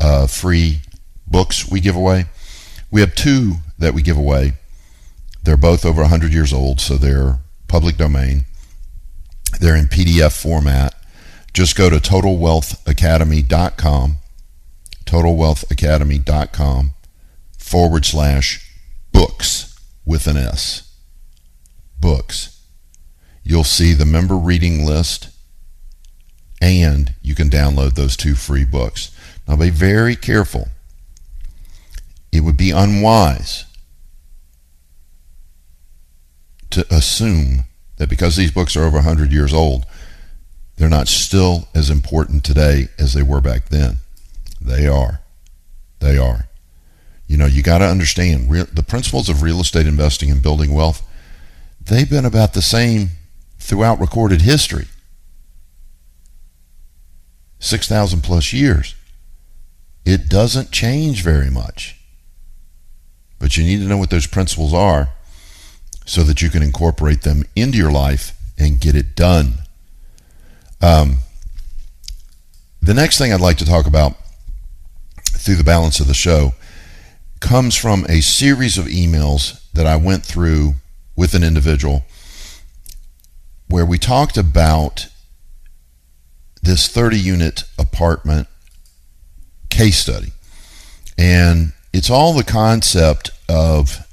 uh, 0.00 0.26
free 0.26 0.80
books 1.26 1.68
we 1.68 1.80
give 1.80 1.96
away. 1.96 2.26
We 2.90 3.00
have 3.00 3.14
two 3.14 3.54
that 3.78 3.94
we 3.94 4.02
give 4.02 4.16
away. 4.16 4.54
They're 5.42 5.56
both 5.56 5.84
over 5.84 6.02
100 6.02 6.32
years 6.32 6.52
old, 6.52 6.80
so 6.80 6.96
they're 6.96 7.38
public 7.68 7.96
domain. 7.96 8.46
They're 9.60 9.76
in 9.76 9.86
PDF 9.86 10.40
format. 10.40 10.94
Just 11.52 11.76
go 11.76 11.88
to 11.88 11.96
totalwealthacademy.com, 11.96 14.16
totalwealthacademy.com 15.06 16.90
forward 17.66 18.04
slash 18.04 18.70
books 19.12 19.76
with 20.04 20.28
an 20.28 20.36
S. 20.36 20.94
Books. 22.00 22.62
You'll 23.42 23.64
see 23.64 23.92
the 23.92 24.06
member 24.06 24.36
reading 24.36 24.86
list 24.86 25.30
and 26.60 27.12
you 27.22 27.34
can 27.34 27.50
download 27.50 27.94
those 27.94 28.16
two 28.16 28.36
free 28.36 28.64
books. 28.64 29.10
Now 29.48 29.56
be 29.56 29.70
very 29.70 30.14
careful. 30.14 30.68
It 32.30 32.40
would 32.40 32.56
be 32.56 32.70
unwise 32.70 33.64
to 36.70 36.86
assume 36.94 37.64
that 37.96 38.08
because 38.08 38.36
these 38.36 38.52
books 38.52 38.76
are 38.76 38.84
over 38.84 38.98
100 38.98 39.32
years 39.32 39.52
old, 39.52 39.86
they're 40.76 40.88
not 40.88 41.08
still 41.08 41.66
as 41.74 41.90
important 41.90 42.44
today 42.44 42.88
as 42.96 43.12
they 43.12 43.22
were 43.22 43.40
back 43.40 43.70
then. 43.70 43.96
They 44.60 44.86
are. 44.86 45.20
They 45.98 46.16
are. 46.16 46.46
You 47.26 47.36
know, 47.36 47.46
you 47.46 47.62
got 47.62 47.78
to 47.78 47.86
understand 47.86 48.50
real, 48.50 48.66
the 48.72 48.82
principles 48.82 49.28
of 49.28 49.42
real 49.42 49.60
estate 49.60 49.86
investing 49.86 50.30
and 50.30 50.42
building 50.42 50.72
wealth, 50.72 51.02
they've 51.80 52.08
been 52.08 52.24
about 52.24 52.54
the 52.54 52.62
same 52.62 53.10
throughout 53.58 54.00
recorded 54.00 54.42
history. 54.42 54.86
6,000 57.58 58.22
plus 58.22 58.52
years. 58.52 58.94
It 60.04 60.28
doesn't 60.28 60.70
change 60.70 61.22
very 61.24 61.50
much. 61.50 62.00
But 63.38 63.56
you 63.56 63.64
need 63.64 63.78
to 63.78 63.88
know 63.88 63.98
what 63.98 64.10
those 64.10 64.26
principles 64.26 64.72
are 64.72 65.10
so 66.04 66.22
that 66.22 66.40
you 66.40 66.48
can 66.48 66.62
incorporate 66.62 67.22
them 67.22 67.44
into 67.56 67.76
your 67.76 67.90
life 67.90 68.38
and 68.56 68.80
get 68.80 68.94
it 68.94 69.16
done. 69.16 69.54
Um, 70.80 71.18
the 72.80 72.94
next 72.94 73.18
thing 73.18 73.32
I'd 73.32 73.40
like 73.40 73.58
to 73.58 73.66
talk 73.66 73.86
about 73.86 74.14
through 75.32 75.56
the 75.56 75.64
balance 75.64 75.98
of 75.98 76.06
the 76.06 76.14
show 76.14 76.54
comes 77.40 77.74
from 77.76 78.04
a 78.08 78.20
series 78.20 78.78
of 78.78 78.86
emails 78.86 79.62
that 79.72 79.86
I 79.86 79.96
went 79.96 80.24
through 80.24 80.74
with 81.14 81.34
an 81.34 81.42
individual 81.42 82.04
where 83.68 83.86
we 83.86 83.98
talked 83.98 84.36
about 84.36 85.08
this 86.62 86.88
30 86.88 87.18
unit 87.18 87.64
apartment 87.78 88.48
case 89.70 89.98
study. 89.98 90.32
And 91.18 91.72
it's 91.92 92.10
all 92.10 92.32
the 92.32 92.44
concept 92.44 93.30
of 93.48 94.06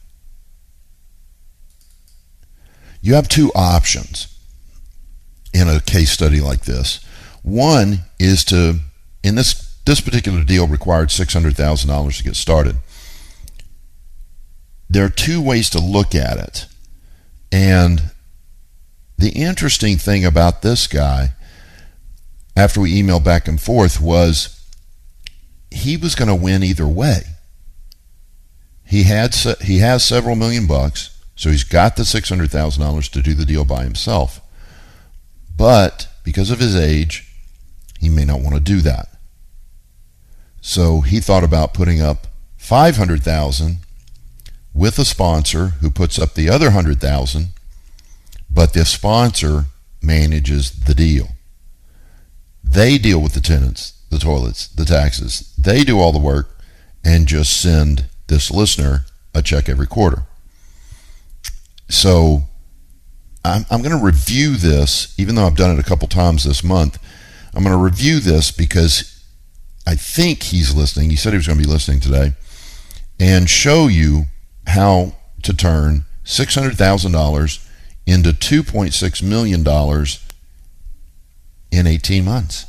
you 3.02 3.16
have 3.16 3.28
two 3.28 3.52
options 3.54 4.28
in 5.54 5.68
a 5.68 5.82
case 5.82 6.12
study 6.12 6.40
like 6.40 6.62
this. 6.62 7.04
One 7.44 8.04
is 8.20 8.46
to, 8.46 8.80
in 9.24 9.36
this 9.36 9.74
this 9.86 10.00
particular 10.00 10.44
deal 10.44 10.68
required 10.68 11.10
$600,000 11.10 12.18
to 12.18 12.24
get 12.24 12.36
started. 12.36 12.78
There 14.94 15.06
are 15.06 15.10
two 15.10 15.42
ways 15.42 15.72
to 15.72 15.80
look 15.80 16.14
at 16.14 16.38
it. 16.38 16.68
And 17.52 18.12
the 19.18 19.32
interesting 19.32 19.98
thing 19.98 20.24
about 20.24 20.62
this 20.62 20.86
guy 20.86 21.30
after 22.56 22.80
we 22.80 23.02
emailed 23.02 23.24
back 23.24 23.48
and 23.48 23.60
forth 23.60 24.00
was 24.00 24.64
he 25.72 25.98
was 25.98 26.14
going 26.14 26.28
to 26.28 26.36
win 26.36 26.62
either 26.62 26.88
way. 26.88 27.24
He 28.86 29.04
had 29.04 29.34
he 29.62 29.80
has 29.80 30.06
several 30.06 30.36
million 30.36 30.68
bucks, 30.68 31.20
so 31.36 31.50
he's 31.50 31.64
got 31.64 31.96
the 31.96 32.06
six 32.06 32.30
hundred 32.30 32.52
thousand 32.52 32.84
dollars 32.84 33.10
to 33.10 33.24
do 33.24 33.34
the 33.34 33.48
deal 33.48 33.66
by 33.66 33.84
himself. 33.84 34.42
But 35.58 36.08
because 36.24 36.52
of 36.52 36.60
his 36.60 36.76
age, 36.76 37.34
he 38.00 38.10
may 38.10 38.26
not 38.26 38.42
want 38.42 38.54
to 38.54 38.62
do 38.62 38.82
that. 38.82 39.08
So 40.62 41.02
he 41.02 41.20
thought 41.20 41.44
about 41.44 41.74
putting 41.74 42.00
up 42.00 42.28
five 42.58 42.98
hundred 42.98 43.24
thousand 43.24 43.80
with 44.74 44.98
a 44.98 45.06
sponsor 45.06 45.68
who 45.82 45.92
puts 45.92 46.18
up 46.20 46.34
the 46.34 46.50
other 46.50 46.72
hundred 46.72 47.00
thousand, 47.00 47.50
but 48.50 48.74
the 48.74 48.86
sponsor 48.86 49.66
manages 50.02 50.72
the 50.72 50.96
deal. 50.96 51.30
They 52.64 52.98
deal 52.98 53.22
with 53.22 53.34
the 53.34 53.42
tenants, 53.42 53.94
the 54.10 54.18
toilets, 54.18 54.68
the 54.68 54.86
taxes. 54.86 55.54
They 55.58 55.84
do 55.84 56.00
all 56.00 56.12
the 56.12 56.20
work 56.20 56.58
and 57.04 57.28
just 57.28 57.62
send 57.62 58.06
this 58.28 58.50
listener 58.50 59.06
a 59.34 59.42
check 59.42 59.68
every 59.68 59.88
quarter. 59.88 60.24
So 61.90 62.44
I'm, 63.46 63.66
I'm 63.70 63.82
going 63.82 63.98
to 63.98 64.04
review 64.04 64.56
this, 64.56 65.14
even 65.20 65.36
though 65.36 65.46
I've 65.46 65.56
done 65.56 65.76
it 65.76 65.80
a 65.80 65.88
couple 65.88 66.08
times 66.08 66.44
this 66.44 66.64
month. 66.64 66.98
I'm 67.54 67.64
going 67.64 67.76
to 67.76 67.84
review 67.84 68.20
this 68.20 68.52
because 68.52 69.24
I 69.86 69.96
think 69.96 70.44
he's 70.44 70.74
listening. 70.74 71.10
He 71.10 71.16
said 71.16 71.34
he 71.34 71.38
was 71.38 71.48
going 71.48 71.60
to 71.60 71.66
be 71.66 71.72
listening 71.72 72.00
today 72.00 72.34
and 73.20 73.50
show 73.50 73.88
you 73.88 74.26
how 74.68 75.16
to 75.44 75.54
turn 75.54 76.06
$600,000 76.26 77.70
into 78.06 78.30
$2.6 78.32 79.24
million 79.24 80.06
in 81.72 81.88
18 81.88 82.26
months. 82.26 82.66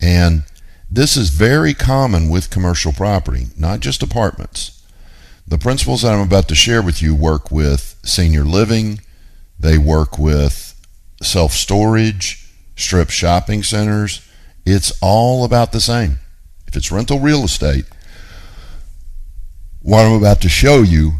And 0.00 0.42
this 0.90 1.16
is 1.16 1.30
very 1.30 1.74
common 1.74 2.28
with 2.28 2.50
commercial 2.50 2.92
property, 2.92 3.46
not 3.56 3.80
just 3.80 4.02
apartments. 4.02 4.82
The 5.46 5.58
principles 5.58 6.02
that 6.02 6.12
I'm 6.12 6.20
about 6.20 6.48
to 6.48 6.54
share 6.54 6.82
with 6.82 7.00
you 7.00 7.14
work 7.14 7.50
with 7.50 7.98
senior 8.04 8.44
living, 8.44 9.00
they 9.58 9.78
work 9.78 10.18
with 10.18 10.74
self 11.22 11.52
storage, 11.52 12.46
strip 12.76 13.10
shopping 13.10 13.62
centers. 13.62 14.26
It's 14.64 14.92
all 15.00 15.44
about 15.44 15.72
the 15.72 15.80
same. 15.80 16.18
If 16.66 16.76
it's 16.76 16.92
rental 16.92 17.20
real 17.20 17.44
estate, 17.44 17.84
what 19.82 20.06
I'm 20.06 20.12
about 20.12 20.40
to 20.42 20.48
show 20.48 20.82
you 20.82 21.14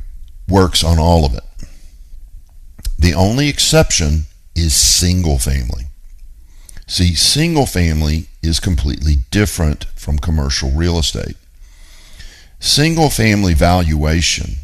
works 0.48 0.84
on 0.84 0.98
all 0.98 1.24
of 1.24 1.34
it. 1.34 1.44
The 2.98 3.14
only 3.14 3.48
exception 3.48 4.24
is 4.54 4.74
single 4.74 5.38
family. 5.38 5.86
See, 6.86 7.14
single 7.14 7.66
family 7.66 8.28
is 8.42 8.60
completely 8.60 9.14
different 9.30 9.84
from 9.96 10.18
commercial 10.18 10.70
real 10.70 10.98
estate. 10.98 11.36
Single 12.60 13.10
family 13.10 13.54
valuation 13.54 14.56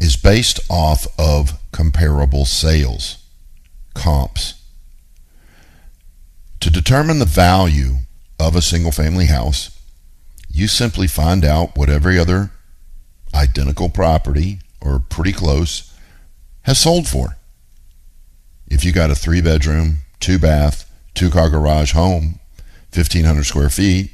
is 0.00 0.16
based 0.16 0.60
off 0.70 1.06
of 1.18 1.58
comparable 1.72 2.46
sales, 2.46 3.18
comps. 3.92 4.54
To 6.60 6.70
determine 6.70 7.18
the 7.18 7.26
value 7.26 7.96
of 8.40 8.56
a 8.56 8.62
single 8.62 8.92
family 8.92 9.26
house, 9.26 9.78
you 10.50 10.68
simply 10.68 11.06
find 11.06 11.44
out 11.44 11.76
what 11.76 11.90
every 11.90 12.18
other 12.18 12.50
identical 13.34 13.88
property 13.88 14.60
or 14.80 14.98
pretty 14.98 15.32
close 15.32 15.92
has 16.62 16.78
sold 16.78 17.06
for. 17.06 17.36
If 18.68 18.84
you 18.84 18.92
got 18.92 19.10
a 19.10 19.14
three 19.14 19.40
bedroom, 19.40 19.98
two 20.20 20.38
bath, 20.38 20.90
two 21.14 21.30
car 21.30 21.50
garage 21.50 21.92
home, 21.92 22.40
1,500 22.94 23.44
square 23.44 23.68
feet, 23.68 24.10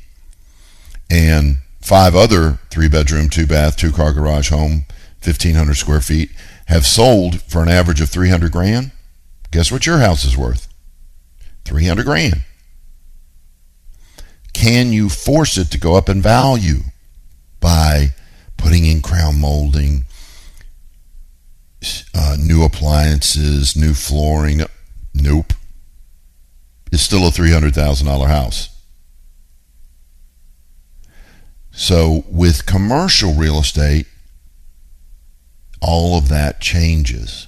and 1.10 1.58
five 1.80 2.14
other 2.14 2.58
three 2.70 2.88
bedroom, 2.88 3.28
two 3.28 3.46
bath, 3.46 3.76
two 3.76 3.92
car 3.92 4.12
garage 4.12 4.50
home, 4.50 4.84
1,500 5.22 5.74
square 5.74 6.00
feet, 6.00 6.30
have 6.66 6.86
sold 6.86 7.42
for 7.42 7.62
an 7.62 7.68
average 7.68 8.00
of 8.00 8.08
300 8.08 8.50
grand. 8.50 8.92
Guess 9.50 9.70
what 9.70 9.86
your 9.86 9.98
house 9.98 10.24
is 10.24 10.36
worth? 10.36 10.68
300 11.64 12.04
grand. 12.04 12.44
Can 14.52 14.92
you 14.92 15.08
force 15.08 15.56
it 15.58 15.70
to 15.70 15.78
go 15.78 15.94
up 15.94 16.08
in 16.08 16.22
value 16.22 16.80
by 17.60 18.14
putting 18.60 18.84
in 18.84 19.00
crown 19.02 19.40
molding, 19.40 20.04
uh, 22.14 22.36
new 22.38 22.62
appliances, 22.62 23.76
new 23.76 23.94
flooring? 23.94 24.62
Nope. 25.14 25.52
It's 26.92 27.02
still 27.02 27.26
a 27.26 27.30
$300,000 27.30 28.26
house. 28.26 28.68
So 31.72 32.24
with 32.28 32.66
commercial 32.66 33.32
real 33.32 33.58
estate, 33.58 34.06
all 35.80 36.18
of 36.18 36.28
that 36.28 36.60
changes. 36.60 37.46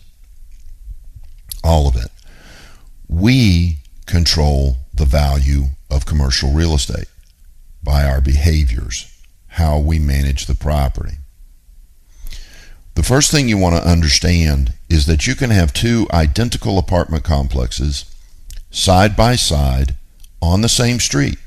All 1.63 1.87
of 1.87 1.97
it. 1.97 2.11
We 3.09 3.79
control 4.07 4.79
the 4.95 5.05
value 5.05 5.65
of 5.91 6.07
commercial 6.07 6.51
real 6.53 6.75
estate 6.75 7.09
by 7.83 8.05
our 8.05 8.21
behaviors, 8.21 9.12
how 9.53 9.79
we 9.79 9.99
manage 9.99 10.47
the 10.47 10.55
property. 10.55 11.17
The 12.95 13.03
first 13.03 13.31
thing 13.31 13.49
you 13.49 13.59
want 13.59 13.77
to 13.77 13.89
understand 13.89 14.75
is 14.89 15.07
that 15.07 15.27
you 15.27 15.35
can 15.35 15.51
have 15.51 15.73
two 15.73 16.07
identical 16.13 16.79
apartment 16.79 17.25
complexes 17.25 18.05
side 18.71 19.17
by 19.17 19.37
side 19.37 19.97
on 20.41 20.61
the 20.61 20.69
same 20.69 21.01
street. 21.01 21.39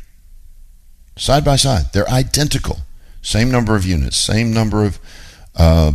Side 1.18 1.46
by 1.46 1.56
side. 1.56 1.94
They're 1.94 2.10
identical. 2.10 2.80
Same 3.22 3.50
number 3.50 3.76
of 3.76 3.86
units, 3.86 4.18
same 4.18 4.54
number 4.54 4.84
of 4.86 5.00
uh, 5.56 5.94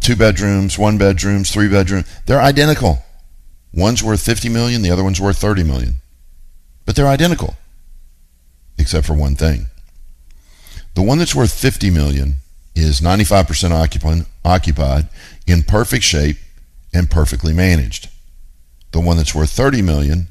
two 0.00 0.16
bedrooms, 0.16 0.76
one 0.76 0.98
bedrooms, 0.98 1.50
three 1.50 1.68
bedrooms. 1.68 2.06
They're 2.26 2.40
identical. 2.40 3.04
One's 3.72 4.02
worth 4.02 4.20
50 4.20 4.48
million, 4.48 4.82
the 4.82 4.90
other 4.90 5.04
one's 5.04 5.20
worth 5.20 5.38
30 5.38 5.62
million. 5.62 5.96
But 6.84 6.96
they're 6.96 7.06
identical, 7.06 7.54
except 8.78 9.06
for 9.06 9.14
one 9.14 9.36
thing. 9.36 9.66
The 10.94 11.02
one 11.02 11.18
that's 11.18 11.34
worth 11.34 11.52
50 11.52 11.90
million 11.90 12.36
is 12.74 13.00
95% 13.00 13.70
occupied, 13.70 14.26
occupied 14.44 15.08
in 15.46 15.62
perfect 15.62 16.04
shape 16.04 16.36
and 16.92 17.10
perfectly 17.10 17.52
managed. 17.52 18.08
The 18.92 19.00
one 19.00 19.16
that's 19.16 19.34
worth 19.34 19.50
30 19.50 19.82
million 19.82 20.28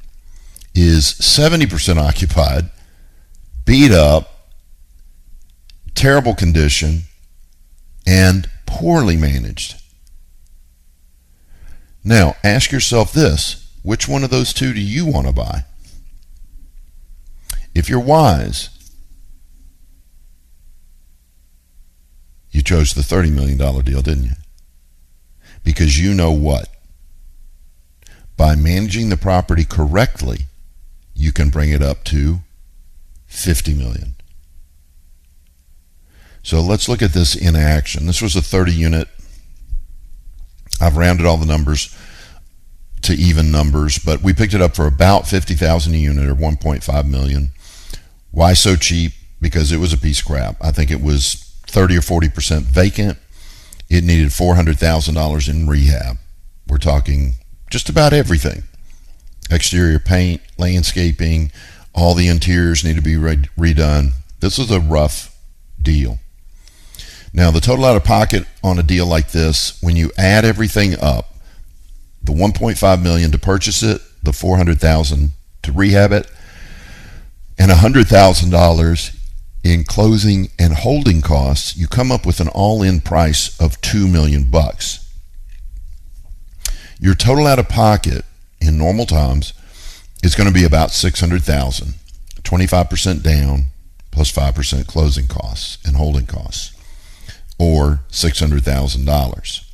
is 0.73 1.13
70% 1.13 1.97
occupied, 1.97 2.69
beat 3.65 3.91
up, 3.91 4.49
terrible 5.95 6.34
condition, 6.34 7.04
and 8.06 8.49
poorly 8.65 9.17
managed. 9.17 9.76
Now, 12.04 12.36
ask 12.43 12.71
yourself 12.71 13.13
this 13.13 13.60
which 13.84 14.08
one 14.08 14.23
of 14.23 14.30
those 14.30 14.54
two 14.54 14.73
do 14.73 14.82
you 14.82 15.06
want 15.06 15.28
to 15.28 15.34
buy? 15.34 15.65
If 17.76 17.89
you're 17.89 17.99
wise, 17.99 18.69
you 22.54 22.62
chose 22.62 22.94
the 22.94 23.02
$30 23.02 23.34
million 23.34 23.58
deal, 23.58 24.02
didn't 24.02 24.24
you? 24.24 24.36
Because 25.63 26.00
you 26.00 26.13
know 26.13 26.32
what? 26.32 26.70
By 28.38 28.56
managing 28.56 29.10
the 29.10 29.18
property 29.18 29.66
correctly, 29.66 30.46
you 31.16 31.34
can 31.34 31.50
bring 31.50 31.72
it 31.72 31.82
up 31.82 32.04
to 32.06 32.39
50 33.26 33.74
million. 33.74 34.16
So 36.44 36.62
let's 36.62 36.88
look 36.88 37.02
at 37.02 37.13
this 37.13 37.36
in 37.36 37.56
action. 37.56 38.06
This 38.06 38.22
was 38.22 38.36
a 38.36 38.42
30 38.42 38.72
unit. 38.72 39.08
I've 40.80 40.98
rounded 40.98 41.26
all 41.26 41.38
the 41.38 41.46
numbers 41.46 41.98
to 43.02 43.13
even 43.13 43.52
numbers, 43.52 43.98
but 43.98 44.22
we 44.22 44.34
picked 44.34 44.54
it 44.54 44.62
up 44.62 44.76
for 44.76 44.86
about 44.86 45.28
50,000 45.28 45.94
a 45.94 45.98
unit 45.98 46.30
or 46.30 46.36
1.5 46.36 47.10
million. 47.10 47.50
Why 48.32 48.54
so 48.54 48.76
cheap? 48.76 49.13
Because 49.42 49.72
it 49.72 49.78
was 49.78 49.92
a 49.92 49.98
piece 49.98 50.20
of 50.20 50.26
crap. 50.26 50.58
I 50.62 50.72
think 50.72 50.92
it 50.92 51.02
was 51.02 51.42
30 51.73 51.97
or 51.97 52.01
40% 52.01 52.62
vacant. 52.62 53.17
It 53.89 54.03
needed 54.03 54.29
$400,000 54.29 55.49
in 55.49 55.67
rehab. 55.67 56.17
We're 56.67 56.77
talking 56.77 57.33
just 57.69 57.89
about 57.89 58.13
everything 58.13 58.63
exterior 59.51 59.99
paint, 59.99 60.41
landscaping, 60.57 61.51
all 61.93 62.15
the 62.15 62.27
interiors 62.27 62.83
need 62.83 62.95
to 62.95 63.01
be 63.01 63.15
redone. 63.15 64.13
This 64.39 64.57
was 64.57 64.71
a 64.71 64.79
rough 64.79 65.38
deal. 65.81 66.19
Now, 67.33 67.51
the 67.51 67.59
total 67.59 67.86
out 67.86 67.95
of 67.95 68.03
pocket 68.03 68.45
on 68.63 68.79
a 68.79 68.83
deal 68.83 69.05
like 69.05 69.31
this, 69.31 69.81
when 69.81 69.95
you 69.95 70.12
add 70.17 70.45
everything 70.45 70.97
up, 70.99 71.33
the 72.21 72.31
1.5 72.31 73.01
million 73.01 73.31
to 73.31 73.39
purchase 73.39 73.83
it, 73.83 74.01
the 74.23 74.33
400,000 74.33 75.31
to 75.63 75.71
rehab 75.71 76.12
it, 76.12 76.31
and 77.57 77.69
$100,000 77.69 79.19
in 79.63 79.84
closing 79.86 80.49
and 80.60 80.73
holding 80.73 81.21
costs, 81.21 81.78
you 81.78 81.88
come 81.88 82.12
up 82.12 82.26
with 82.26 82.39
an 82.39 82.49
all-in 82.49 82.99
price 82.99 83.60
of 83.60 83.80
2 83.82 84.08
million 84.08 84.43
bucks. 84.43 84.99
Your 86.99 87.15
total 87.15 87.47
out 87.47 87.60
of 87.60 87.69
pocket 87.69 88.26
in 88.60 88.78
normal 88.78 89.06
times 89.06 89.54
is 90.21 90.36
going 90.36 90.47
to 90.47 90.54
be 90.54 90.63
about 90.63 90.91
600,000, 90.91 91.93
25% 92.43 93.23
down 93.23 93.65
plus 94.12 94.32
5% 94.32 94.88
closing 94.88 95.28
costs 95.28 95.78
and 95.86 95.95
holding 95.95 96.26
costs 96.26 96.71
or 97.58 98.02
$600,000. 98.10 99.69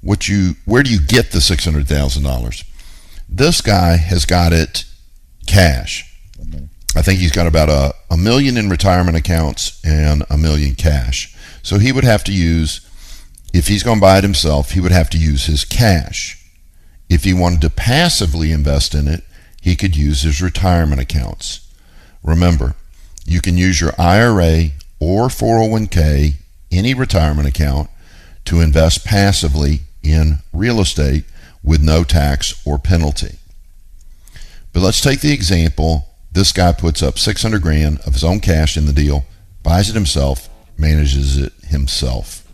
What 0.00 0.28
you 0.28 0.56
where 0.66 0.82
do 0.82 0.90
you 0.90 1.00
get 1.00 1.30
the 1.30 1.38
$600,000? 1.38 2.64
This 3.26 3.60
guy 3.62 3.96
has 3.96 4.26
got 4.26 4.52
it 4.52 4.84
cash. 5.46 6.13
I 6.96 7.02
think 7.02 7.20
he's 7.20 7.32
got 7.32 7.46
about 7.46 7.68
a, 7.68 7.94
a 8.10 8.16
million 8.16 8.56
in 8.56 8.70
retirement 8.70 9.16
accounts 9.16 9.80
and 9.84 10.24
a 10.30 10.38
million 10.38 10.74
cash. 10.74 11.34
So 11.62 11.78
he 11.78 11.92
would 11.92 12.04
have 12.04 12.22
to 12.24 12.32
use, 12.32 12.80
if 13.52 13.68
he's 13.68 13.82
going 13.82 13.98
to 13.98 14.02
buy 14.02 14.18
it 14.18 14.24
himself, 14.24 14.72
he 14.72 14.80
would 14.80 14.92
have 14.92 15.10
to 15.10 15.18
use 15.18 15.46
his 15.46 15.64
cash. 15.64 16.40
If 17.08 17.24
he 17.24 17.34
wanted 17.34 17.60
to 17.62 17.70
passively 17.70 18.52
invest 18.52 18.94
in 18.94 19.08
it, 19.08 19.24
he 19.60 19.76
could 19.76 19.96
use 19.96 20.22
his 20.22 20.42
retirement 20.42 21.00
accounts. 21.00 21.68
Remember, 22.22 22.74
you 23.26 23.40
can 23.40 23.56
use 23.56 23.80
your 23.80 23.92
IRA 23.98 24.70
or 25.00 25.28
401k 25.28 26.34
any 26.70 26.94
retirement 26.94 27.48
account 27.48 27.88
to 28.44 28.60
invest 28.60 29.04
passively 29.04 29.80
in 30.02 30.38
real 30.52 30.80
estate 30.80 31.24
with 31.62 31.82
no 31.82 32.04
tax 32.04 32.60
or 32.66 32.78
penalty. 32.78 33.38
But 34.72 34.80
let's 34.80 35.00
take 35.00 35.20
the 35.20 35.32
example 35.32 36.08
this 36.34 36.52
guy 36.52 36.72
puts 36.72 37.02
up 37.02 37.18
600 37.18 37.62
grand 37.62 38.00
of 38.00 38.12
his 38.12 38.24
own 38.24 38.40
cash 38.40 38.76
in 38.76 38.86
the 38.86 38.92
deal, 38.92 39.24
buys 39.62 39.88
it 39.88 39.94
himself, 39.94 40.48
manages 40.76 41.38
it 41.38 41.52
himself. 41.68 42.46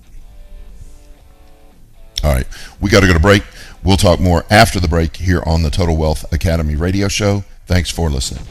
All 2.22 2.32
right, 2.32 2.46
we 2.80 2.90
got 2.90 3.00
to 3.00 3.06
go 3.06 3.14
to 3.14 3.18
break. 3.18 3.42
We'll 3.82 3.96
talk 3.96 4.20
more 4.20 4.44
after 4.50 4.78
the 4.78 4.88
break 4.88 5.16
here 5.16 5.42
on 5.46 5.62
the 5.62 5.70
Total 5.70 5.96
Wealth 5.96 6.30
Academy 6.32 6.76
radio 6.76 7.08
show. 7.08 7.44
Thanks 7.66 7.90
for 7.90 8.10
listening. 8.10 8.44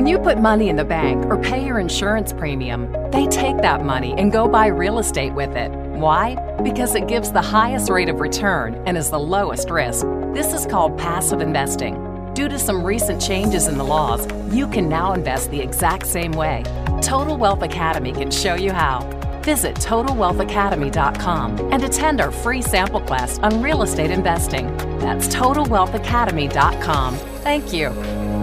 When 0.00 0.06
you 0.06 0.18
put 0.18 0.38
money 0.38 0.70
in 0.70 0.76
the 0.76 0.84
bank 0.86 1.26
or 1.26 1.36
pay 1.36 1.62
your 1.62 1.78
insurance 1.78 2.32
premium, 2.32 2.90
they 3.10 3.26
take 3.26 3.58
that 3.58 3.84
money 3.84 4.14
and 4.16 4.32
go 4.32 4.48
buy 4.48 4.68
real 4.68 4.98
estate 4.98 5.34
with 5.34 5.54
it. 5.54 5.70
Why? 5.72 6.36
Because 6.62 6.94
it 6.94 7.06
gives 7.06 7.32
the 7.32 7.42
highest 7.42 7.90
rate 7.90 8.08
of 8.08 8.18
return 8.18 8.82
and 8.86 8.96
is 8.96 9.10
the 9.10 9.18
lowest 9.18 9.68
risk. 9.68 10.06
This 10.32 10.54
is 10.54 10.64
called 10.64 10.96
passive 10.96 11.42
investing. 11.42 12.32
Due 12.32 12.48
to 12.48 12.58
some 12.58 12.82
recent 12.82 13.20
changes 13.20 13.68
in 13.68 13.76
the 13.76 13.84
laws, 13.84 14.26
you 14.50 14.66
can 14.68 14.88
now 14.88 15.12
invest 15.12 15.50
the 15.50 15.60
exact 15.60 16.06
same 16.06 16.32
way. 16.32 16.62
Total 17.02 17.36
Wealth 17.36 17.60
Academy 17.60 18.12
can 18.12 18.30
show 18.30 18.54
you 18.54 18.72
how. 18.72 19.00
Visit 19.42 19.76
TotalWealthAcademy.com 19.76 21.72
and 21.74 21.84
attend 21.84 22.22
our 22.22 22.30
free 22.30 22.62
sample 22.62 23.02
class 23.02 23.38
on 23.40 23.60
real 23.60 23.82
estate 23.82 24.10
investing. 24.10 24.74
That's 25.00 25.28
TotalWealthAcademy.com. 25.28 27.16
Thank 27.42 27.74
you. 27.74 28.39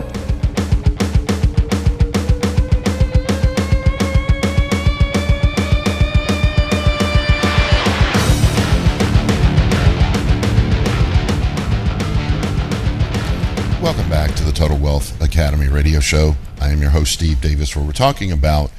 Welcome 13.88 14.10
back 14.10 14.36
to 14.36 14.44
the 14.44 14.52
Total 14.52 14.78
Wealth 14.78 15.22
Academy 15.22 15.70
radio 15.70 16.02
show. 16.02 16.36
I 16.60 16.72
am 16.72 16.82
your 16.82 16.90
host, 16.90 17.14
Steve 17.14 17.40
Davis, 17.40 17.74
where 17.74 17.86
we're 17.86 17.94
talking 17.94 18.34
about 18.34 18.70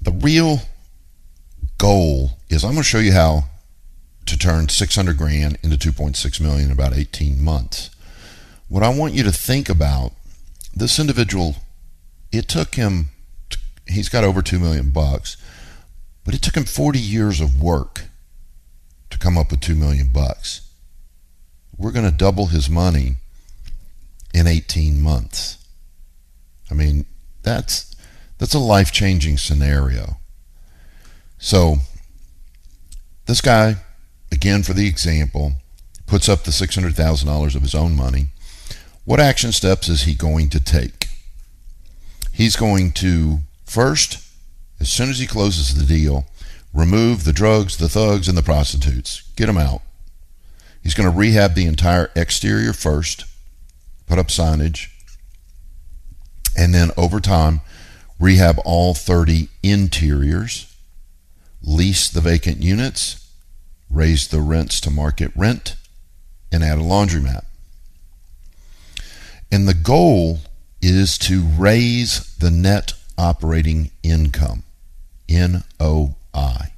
the 0.00 0.12
real 0.12 0.60
goal 1.76 2.30
is 2.48 2.64
I'm 2.64 2.70
going 2.70 2.82
to 2.82 2.88
show 2.88 3.00
you 3.00 3.12
how 3.12 3.44
to 4.24 4.38
turn 4.38 4.70
600 4.70 5.18
grand 5.18 5.58
into 5.62 5.76
2.6 5.76 6.40
million 6.40 6.68
in 6.68 6.72
about 6.72 6.94
18 6.94 7.44
months. 7.44 7.90
What 8.70 8.82
I 8.82 8.88
want 8.88 9.12
you 9.12 9.24
to 9.24 9.30
think 9.30 9.68
about 9.68 10.12
this 10.74 10.98
individual, 10.98 11.56
it 12.32 12.48
took 12.48 12.76
him, 12.76 13.10
he's 13.86 14.08
got 14.08 14.24
over 14.24 14.40
2 14.40 14.58
million 14.58 14.88
bucks, 14.88 15.36
but 16.24 16.32
it 16.32 16.40
took 16.40 16.56
him 16.56 16.64
40 16.64 16.98
years 16.98 17.42
of 17.42 17.60
work 17.60 18.04
to 19.10 19.18
come 19.18 19.36
up 19.36 19.50
with 19.50 19.60
2 19.60 19.74
million 19.74 20.08
bucks. 20.08 20.62
We're 21.76 21.92
going 21.92 22.10
to 22.10 22.16
double 22.16 22.46
his 22.46 22.70
money 22.70 23.16
in 24.34 24.46
18 24.46 25.00
months. 25.00 25.56
I 26.70 26.74
mean, 26.74 27.06
that's 27.42 27.94
that's 28.38 28.54
a 28.54 28.58
life-changing 28.58 29.38
scenario. 29.38 30.16
So, 31.38 31.76
this 33.26 33.40
guy 33.40 33.76
again 34.32 34.62
for 34.62 34.74
the 34.74 34.88
example 34.88 35.52
puts 36.06 36.28
up 36.28 36.42
the 36.42 36.50
$600,000 36.50 37.54
of 37.54 37.62
his 37.62 37.74
own 37.74 37.96
money. 37.96 38.26
What 39.04 39.20
action 39.20 39.52
steps 39.52 39.88
is 39.88 40.02
he 40.02 40.14
going 40.14 40.50
to 40.50 40.62
take? 40.62 41.06
He's 42.32 42.56
going 42.56 42.92
to 42.92 43.38
first 43.64 44.18
as 44.80 44.90
soon 44.90 45.08
as 45.08 45.18
he 45.18 45.26
closes 45.26 45.74
the 45.74 45.86
deal, 45.86 46.26
remove 46.74 47.24
the 47.24 47.32
drugs, 47.32 47.76
the 47.76 47.88
thugs, 47.88 48.28
and 48.28 48.36
the 48.36 48.42
prostitutes. 48.42 49.22
Get 49.36 49.46
them 49.46 49.56
out. 49.56 49.82
He's 50.82 50.94
going 50.94 51.10
to 51.10 51.16
rehab 51.16 51.54
the 51.54 51.66
entire 51.66 52.10
exterior 52.14 52.72
first, 52.74 53.24
put 54.06 54.18
up 54.18 54.28
signage, 54.28 54.88
and 56.56 56.74
then 56.74 56.90
over 56.96 57.20
time, 57.20 57.60
rehab 58.20 58.58
all 58.64 58.94
30 58.94 59.48
interiors, 59.62 60.74
lease 61.62 62.08
the 62.08 62.20
vacant 62.20 62.62
units, 62.62 63.28
raise 63.90 64.28
the 64.28 64.40
rents 64.40 64.80
to 64.80 64.90
market 64.90 65.30
rent, 65.34 65.76
and 66.52 66.62
add 66.62 66.78
a 66.78 66.82
laundromat. 66.82 67.44
And 69.50 69.68
the 69.68 69.74
goal 69.74 70.40
is 70.80 71.16
to 71.18 71.42
raise 71.42 72.36
the 72.36 72.50
net 72.50 72.92
operating 73.16 73.90
income. 74.02 74.64
NOI. 75.28 76.72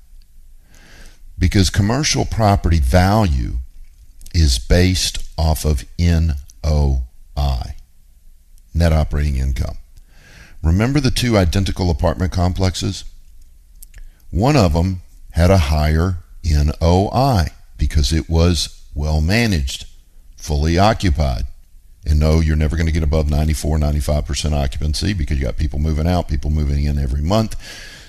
Because 1.38 1.70
commercial 1.70 2.24
property 2.24 2.78
value 2.78 3.58
is 4.34 4.58
based 4.58 5.18
off 5.36 5.64
of 5.64 5.84
NOI, 5.98 7.02
net 8.76 8.92
operating 8.92 9.36
income. 9.36 9.76
Remember 10.62 11.00
the 11.00 11.10
two 11.10 11.36
identical 11.36 11.90
apartment 11.90 12.32
complexes? 12.32 13.04
One 14.30 14.56
of 14.56 14.72
them 14.72 15.02
had 15.32 15.50
a 15.50 15.58
higher 15.58 16.16
NOI 16.44 17.46
because 17.78 18.12
it 18.12 18.28
was 18.28 18.82
well 18.94 19.20
managed, 19.20 19.86
fully 20.36 20.78
occupied. 20.78 21.44
And 22.04 22.20
no, 22.20 22.40
you're 22.40 22.56
never 22.56 22.76
going 22.76 22.86
to 22.86 22.92
get 22.92 23.02
above 23.02 23.28
94, 23.28 23.78
95% 23.78 24.52
occupancy 24.52 25.12
because 25.12 25.38
you 25.38 25.44
got 25.44 25.56
people 25.56 25.78
moving 25.78 26.06
out, 26.06 26.28
people 26.28 26.50
moving 26.50 26.84
in 26.84 26.98
every 26.98 27.20
month. 27.20 27.56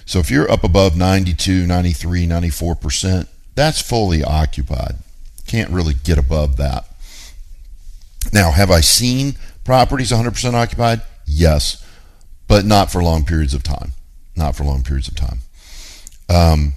So 0.05 0.19
if 0.19 0.31
you're 0.31 0.49
up 0.49 0.63
above 0.63 0.95
92, 0.95 1.65
93, 1.65 2.27
94%, 2.27 3.27
that's 3.55 3.81
fully 3.81 4.23
occupied. 4.23 4.95
Can't 5.47 5.71
really 5.71 5.95
get 5.95 6.17
above 6.17 6.57
that. 6.57 6.85
Now, 8.31 8.51
have 8.51 8.69
I 8.69 8.81
seen 8.81 9.35
properties 9.67 10.13
100% 10.13 10.53
occupied? 10.53 11.01
Yes, 11.25 11.85
but 12.47 12.63
not 12.63 12.89
for 12.89 13.03
long 13.03 13.25
periods 13.25 13.53
of 13.53 13.63
time. 13.63 13.91
Not 14.33 14.55
for 14.55 14.63
long 14.63 14.81
periods 14.81 15.09
of 15.09 15.15
time. 15.15 15.39
Um, 16.29 16.73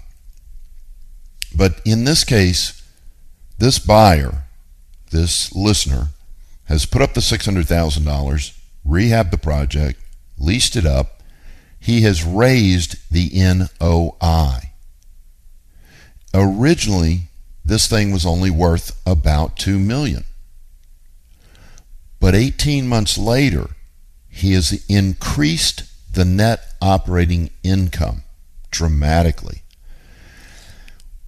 but 1.56 1.80
in 1.84 2.02
this 2.02 2.24
case, 2.24 2.82
this 3.58 3.78
buyer, 3.78 4.42
this 5.12 5.54
listener, 5.54 6.08
has 6.64 6.84
put 6.84 7.00
up 7.00 7.14
the 7.14 7.20
$600,000, 7.20 8.58
rehabbed 8.84 9.30
the 9.30 9.38
project, 9.38 10.00
leased 10.36 10.74
it 10.74 10.84
up. 10.84 11.22
He 11.78 12.00
has 12.00 12.24
raised 12.24 12.96
the 13.08 13.30
NOI. 13.32 14.72
Originally, 16.34 17.28
this 17.64 17.86
thing 17.86 18.10
was 18.10 18.26
only 18.26 18.50
worth 18.50 19.00
about 19.06 19.56
2 19.58 19.78
million. 19.78 20.24
But 22.20 22.34
18 22.34 22.86
months 22.86 23.16
later, 23.16 23.70
he 24.28 24.52
has 24.52 24.84
increased 24.88 25.84
the 26.12 26.24
net 26.24 26.74
operating 26.80 27.50
income 27.62 28.22
dramatically. 28.70 29.62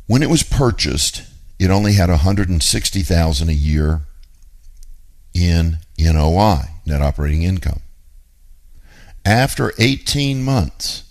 When 0.06 0.22
it 0.22 0.30
was 0.30 0.42
purchased, 0.42 1.22
it 1.58 1.70
only 1.70 1.94
had 1.94 2.10
160,000 2.10 3.48
a 3.48 3.52
year 3.52 4.02
in 5.32 5.78
NOI, 5.98 6.64
net 6.84 7.00
operating 7.00 7.42
income. 7.42 7.80
After 9.24 9.72
18 9.78 10.42
months, 10.42 11.04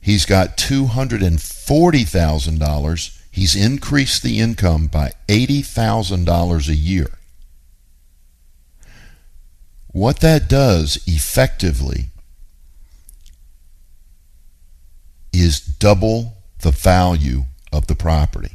he's 0.00 0.24
got 0.24 0.56
$240,000. 0.56 3.20
He's 3.30 3.54
increased 3.54 4.22
the 4.22 4.38
income 4.38 4.86
by 4.86 5.12
$80,000 5.28 6.68
a 6.68 6.74
year. 6.74 7.17
What 9.92 10.20
that 10.20 10.48
does 10.48 11.02
effectively 11.06 12.10
is 15.32 15.60
double 15.60 16.34
the 16.60 16.70
value 16.70 17.44
of 17.72 17.86
the 17.86 17.94
property. 17.94 18.52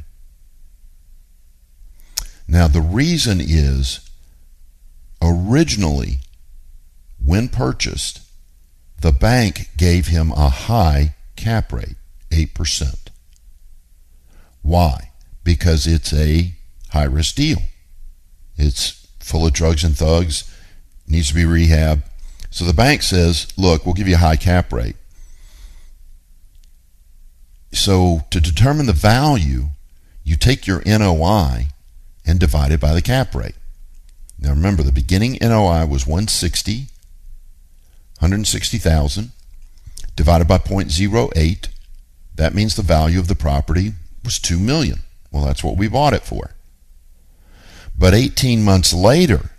Now, 2.46 2.68
the 2.68 2.82
reason 2.82 3.40
is 3.40 4.00
Originally, 5.24 6.18
when 7.18 7.48
purchased, 7.48 8.20
the 9.00 9.10
bank 9.10 9.70
gave 9.74 10.08
him 10.08 10.30
a 10.32 10.50
high 10.50 11.14
cap 11.34 11.72
rate, 11.72 11.96
8%. 12.30 13.08
Why? 14.60 15.12
Because 15.42 15.86
it's 15.86 16.12
a 16.12 16.52
high 16.90 17.04
risk 17.04 17.36
deal. 17.36 17.62
It's 18.58 19.06
full 19.18 19.46
of 19.46 19.54
drugs 19.54 19.82
and 19.82 19.96
thugs, 19.96 20.44
needs 21.06 21.28
to 21.28 21.34
be 21.34 21.42
rehabbed. 21.44 22.02
So 22.50 22.64
the 22.64 22.72
bank 22.72 23.02
says, 23.02 23.48
look, 23.56 23.84
we'll 23.84 23.94
give 23.94 24.08
you 24.08 24.14
a 24.14 24.18
high 24.18 24.36
cap 24.36 24.72
rate. 24.72 24.96
So 27.72 28.20
to 28.30 28.40
determine 28.40 28.86
the 28.86 28.92
value, 28.92 29.70
you 30.22 30.36
take 30.36 30.66
your 30.66 30.82
NOI 30.86 31.66
and 32.24 32.38
divide 32.38 32.70
it 32.72 32.80
by 32.80 32.94
the 32.94 33.02
cap 33.02 33.34
rate. 33.34 33.56
Now 34.38 34.50
remember, 34.50 34.82
the 34.82 34.92
beginning 34.92 35.38
NOI 35.40 35.86
was 35.86 36.06
160, 36.06 36.86
160,000 38.20 39.32
divided 40.16 40.46
by 40.46 40.58
0.08. 40.58 41.68
That 42.36 42.54
means 42.54 42.76
the 42.76 42.82
value 42.82 43.18
of 43.18 43.28
the 43.28 43.34
property 43.34 43.92
was 44.24 44.38
2 44.38 44.58
million. 44.58 45.00
Well, 45.30 45.44
that's 45.44 45.64
what 45.64 45.76
we 45.76 45.88
bought 45.88 46.14
it 46.14 46.22
for. 46.22 46.52
But 47.98 48.14
18 48.14 48.62
months 48.62 48.92
later, 48.92 49.50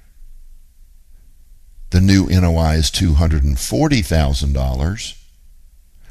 the 1.96 2.02
new 2.02 2.28
NOI 2.28 2.74
is 2.74 2.92
$240,000. 2.92 5.18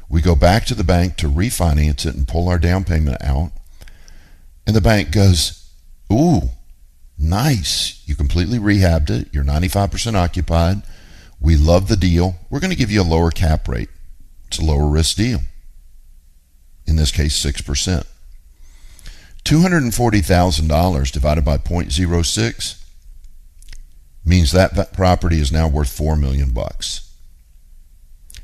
We 0.09 0.19
go 0.19 0.33
back 0.33 0.65
to 0.65 0.73
the 0.73 0.83
bank 0.83 1.15
to 1.17 1.27
refinance 1.27 2.07
it 2.07 2.15
and 2.15 2.27
pull 2.27 2.49
our 2.49 2.57
down 2.57 2.85
payment 2.85 3.21
out. 3.21 3.51
And 4.65 4.75
the 4.75 4.81
bank 4.81 5.11
goes, 5.11 5.69
Ooh, 6.11 6.49
Nice. 7.19 8.01
You 8.07 8.15
completely 8.15 8.57
rehabbed 8.57 9.11
it. 9.11 9.27
You're 9.31 9.43
95% 9.43 10.15
occupied. 10.15 10.81
We 11.39 11.55
love 11.55 11.87
the 11.87 11.95
deal. 11.95 12.37
We're 12.49 12.61
going 12.61 12.71
to 12.71 12.75
give 12.75 12.89
you 12.89 13.03
a 13.03 13.03
lower 13.03 13.29
cap 13.29 13.67
rate. 13.67 13.89
It's 14.47 14.57
a 14.57 14.65
lower 14.65 14.87
risk 14.87 15.17
deal. 15.17 15.41
In 16.87 16.95
this 16.95 17.11
case, 17.11 17.39
6%. 17.45 18.07
$240,000 19.43 21.11
divided 21.11 21.45
by 21.45 21.59
0.06 21.59 22.84
means 24.25 24.51
that, 24.51 24.75
that 24.75 24.93
property 24.93 25.39
is 25.39 25.51
now 25.51 25.67
worth 25.67 25.89
4 25.89 26.15
million 26.15 26.51
bucks. 26.51 27.11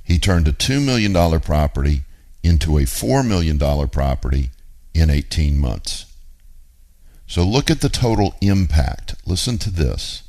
He 0.03 0.19
turned 0.19 0.47
a 0.47 0.53
$2 0.53 0.85
million 0.85 1.39
property 1.41 2.03
into 2.43 2.77
a 2.77 2.81
$4 2.81 3.27
million 3.27 3.57
property 3.89 4.51
in 4.93 5.09
18 5.09 5.57
months. 5.57 6.05
So 7.27 7.43
look 7.43 7.71
at 7.71 7.81
the 7.81 7.89
total 7.89 8.35
impact. 8.41 9.15
Listen 9.25 9.57
to 9.59 9.71
this. 9.71 10.23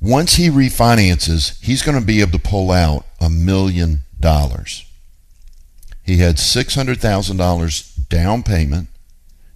Once 0.00 0.34
he 0.34 0.50
refinances, 0.50 1.58
he's 1.62 1.82
going 1.82 1.98
to 1.98 2.04
be 2.04 2.20
able 2.20 2.32
to 2.32 2.38
pull 2.38 2.70
out 2.70 3.06
a 3.20 3.30
million 3.30 4.02
dollars. 4.18 4.84
He 6.02 6.18
had 6.18 6.36
$600,000 6.36 8.08
down 8.08 8.42
payment. 8.42 8.88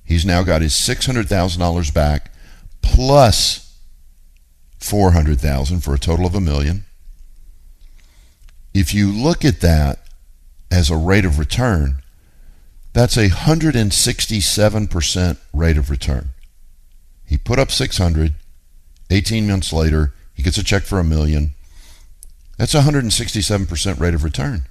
He's 0.05 0.25
now 0.25 0.45
got 0.45 0.63
his 0.63 0.73
$600,000 0.73 1.93
back 1.93 2.33
plus 2.93 3.79
400,000 4.79 5.81
for 5.81 5.95
a 5.95 5.99
total 5.99 6.27
of 6.27 6.35
a 6.35 6.41
million. 6.41 6.85
If 8.73 8.95
you 8.95 9.11
look 9.11 9.45
at 9.45 9.61
that 9.61 10.01
as 10.71 10.91
a 10.91 10.97
rate 10.97 11.25
of 11.25 11.39
return, 11.39 12.03
That's 12.97 13.19
a 13.19 13.29
167% 13.29 15.37
rate 15.53 15.77
of 15.77 15.91
return. 15.91 16.31
He 17.27 17.37
put 17.37 17.59
up 17.59 17.71
600. 17.71 18.33
18 19.11 19.47
months 19.47 19.71
later, 19.71 20.15
he 20.33 20.43
gets 20.43 20.57
a 20.57 20.65
check 20.65 20.85
for 20.85 20.99
a 20.99 21.05
million. 21.05 21.51
That's 22.57 22.75
a 22.75 22.81
167% 22.81 24.01
rate 24.01 24.15
of 24.15 24.25
return. 24.25 24.65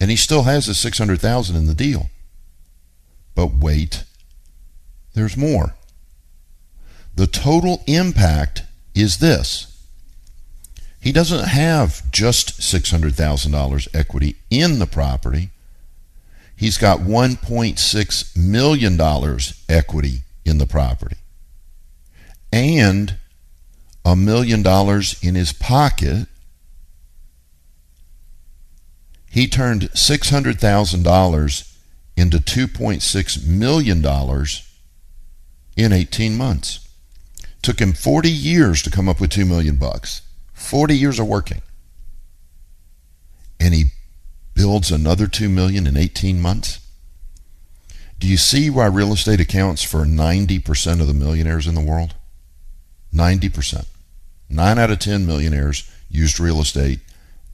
And 0.00 0.10
he 0.10 0.16
still 0.16 0.42
has 0.42 0.66
his 0.66 0.80
600,000 0.80 1.54
in 1.54 1.66
the 1.66 1.74
deal. 1.74 2.10
But 3.36 3.54
wait, 3.54 4.02
there's 5.14 5.36
more. 5.36 5.76
The 7.16 7.26
total 7.26 7.82
impact 7.86 8.62
is 8.94 9.18
this. 9.18 9.72
He 11.00 11.12
doesn't 11.12 11.48
have 11.48 12.10
just 12.10 12.60
$600,000 12.60 13.88
equity 13.94 14.36
in 14.50 14.78
the 14.78 14.86
property. 14.86 15.50
He's 16.56 16.78
got 16.78 17.00
$1.6 17.00 18.36
million 18.36 19.00
equity 19.68 20.22
in 20.44 20.58
the 20.58 20.66
property 20.66 21.16
and 22.52 23.16
a 24.04 24.14
million 24.14 24.62
dollars 24.62 25.18
in 25.22 25.34
his 25.34 25.52
pocket. 25.52 26.26
He 29.30 29.46
turned 29.46 29.82
$600,000 29.82 31.76
into 32.16 32.38
$2.6 32.38 33.46
million 33.46 34.46
in 35.76 35.92
18 35.92 36.36
months. 36.36 36.85
Took 37.62 37.80
him 37.80 37.92
40 37.92 38.30
years 38.30 38.82
to 38.82 38.90
come 38.90 39.08
up 39.08 39.20
with 39.20 39.30
2 39.30 39.44
million 39.44 39.76
bucks. 39.76 40.22
40 40.52 40.96
years 40.96 41.18
of 41.18 41.26
working. 41.26 41.62
And 43.58 43.74
he 43.74 43.86
builds 44.54 44.90
another 44.90 45.26
2 45.26 45.48
million 45.48 45.86
in 45.86 45.96
18 45.96 46.40
months. 46.40 46.80
Do 48.18 48.26
you 48.26 48.36
see 48.36 48.70
why 48.70 48.86
real 48.86 49.12
estate 49.12 49.40
accounts 49.40 49.82
for 49.82 50.04
90% 50.04 51.00
of 51.00 51.06
the 51.06 51.14
millionaires 51.14 51.66
in 51.66 51.74
the 51.74 51.80
world? 51.80 52.14
90%. 53.14 53.86
9 54.48 54.78
out 54.78 54.90
of 54.90 54.98
10 54.98 55.26
millionaires 55.26 55.90
used 56.08 56.40
real 56.40 56.60
estate 56.60 57.00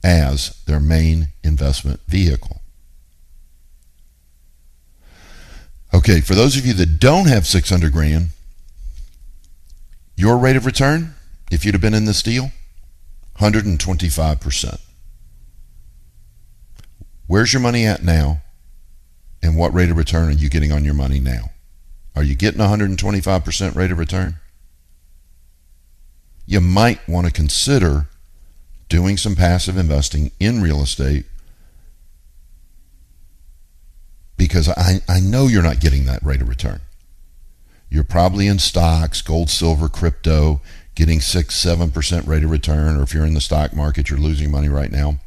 as 0.03 0.61
their 0.65 0.79
main 0.79 1.29
investment 1.43 1.99
vehicle. 2.07 2.61
Okay, 5.93 6.21
for 6.21 6.35
those 6.35 6.57
of 6.57 6.65
you 6.65 6.73
that 6.73 6.99
don't 6.99 7.27
have 7.27 7.45
600 7.45 7.91
grand, 7.91 8.29
your 10.15 10.37
rate 10.37 10.55
of 10.55 10.65
return, 10.65 11.15
if 11.51 11.65
you'd 11.65 11.73
have 11.73 11.81
been 11.81 11.93
in 11.93 12.05
this 12.05 12.21
deal, 12.21 12.51
125%. 13.39 14.79
Where's 17.27 17.53
your 17.53 17.61
money 17.61 17.85
at 17.85 18.03
now? 18.03 18.41
And 19.41 19.57
what 19.57 19.73
rate 19.73 19.89
of 19.89 19.97
return 19.97 20.29
are 20.29 20.31
you 20.31 20.49
getting 20.49 20.71
on 20.71 20.85
your 20.85 20.93
money 20.93 21.19
now? 21.19 21.51
Are 22.15 22.23
you 22.23 22.35
getting 22.35 22.61
125% 22.61 23.75
rate 23.75 23.91
of 23.91 23.97
return? 23.97 24.35
You 26.45 26.61
might 26.61 27.07
want 27.07 27.25
to 27.27 27.33
consider 27.33 28.07
doing 28.89 29.17
some 29.17 29.35
passive 29.35 29.77
investing 29.77 30.31
in 30.39 30.61
real 30.61 30.81
estate 30.81 31.25
because 34.37 34.69
I, 34.69 35.01
I 35.07 35.19
know 35.19 35.47
you're 35.47 35.63
not 35.63 35.79
getting 35.79 36.05
that 36.05 36.23
rate 36.23 36.41
of 36.41 36.49
return. 36.49 36.81
You're 37.93 38.03
probably 38.03 38.47
in 38.47 38.57
stocks, 38.57 39.21
gold, 39.21 39.51
silver, 39.51 39.87
crypto, 39.87 40.61
getting 40.95 41.21
six, 41.21 41.53
seven 41.53 41.91
percent 41.91 42.25
rate 42.27 42.43
of 42.43 42.49
return, 42.49 42.97
or 42.97 43.03
if 43.03 43.13
you're 43.13 43.23
in 43.23 43.35
the 43.35 43.39
stock 43.39 43.71
market, 43.71 44.09
you're 44.09 44.17
losing 44.17 44.49
money 44.49 44.67
right 44.67 44.91
now. 44.91 45.19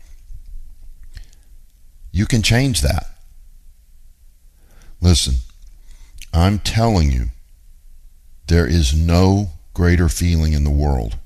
You 2.10 2.26
can 2.26 2.42
change 2.42 2.80
that. 2.80 3.06
Listen, 5.00 5.36
I'm 6.34 6.58
telling 6.58 7.12
you, 7.12 7.26
there 8.48 8.66
is 8.66 8.92
no 8.92 9.50
greater 9.72 10.08
feeling 10.08 10.52
in 10.52 10.64
the 10.64 10.70
world 10.70 11.18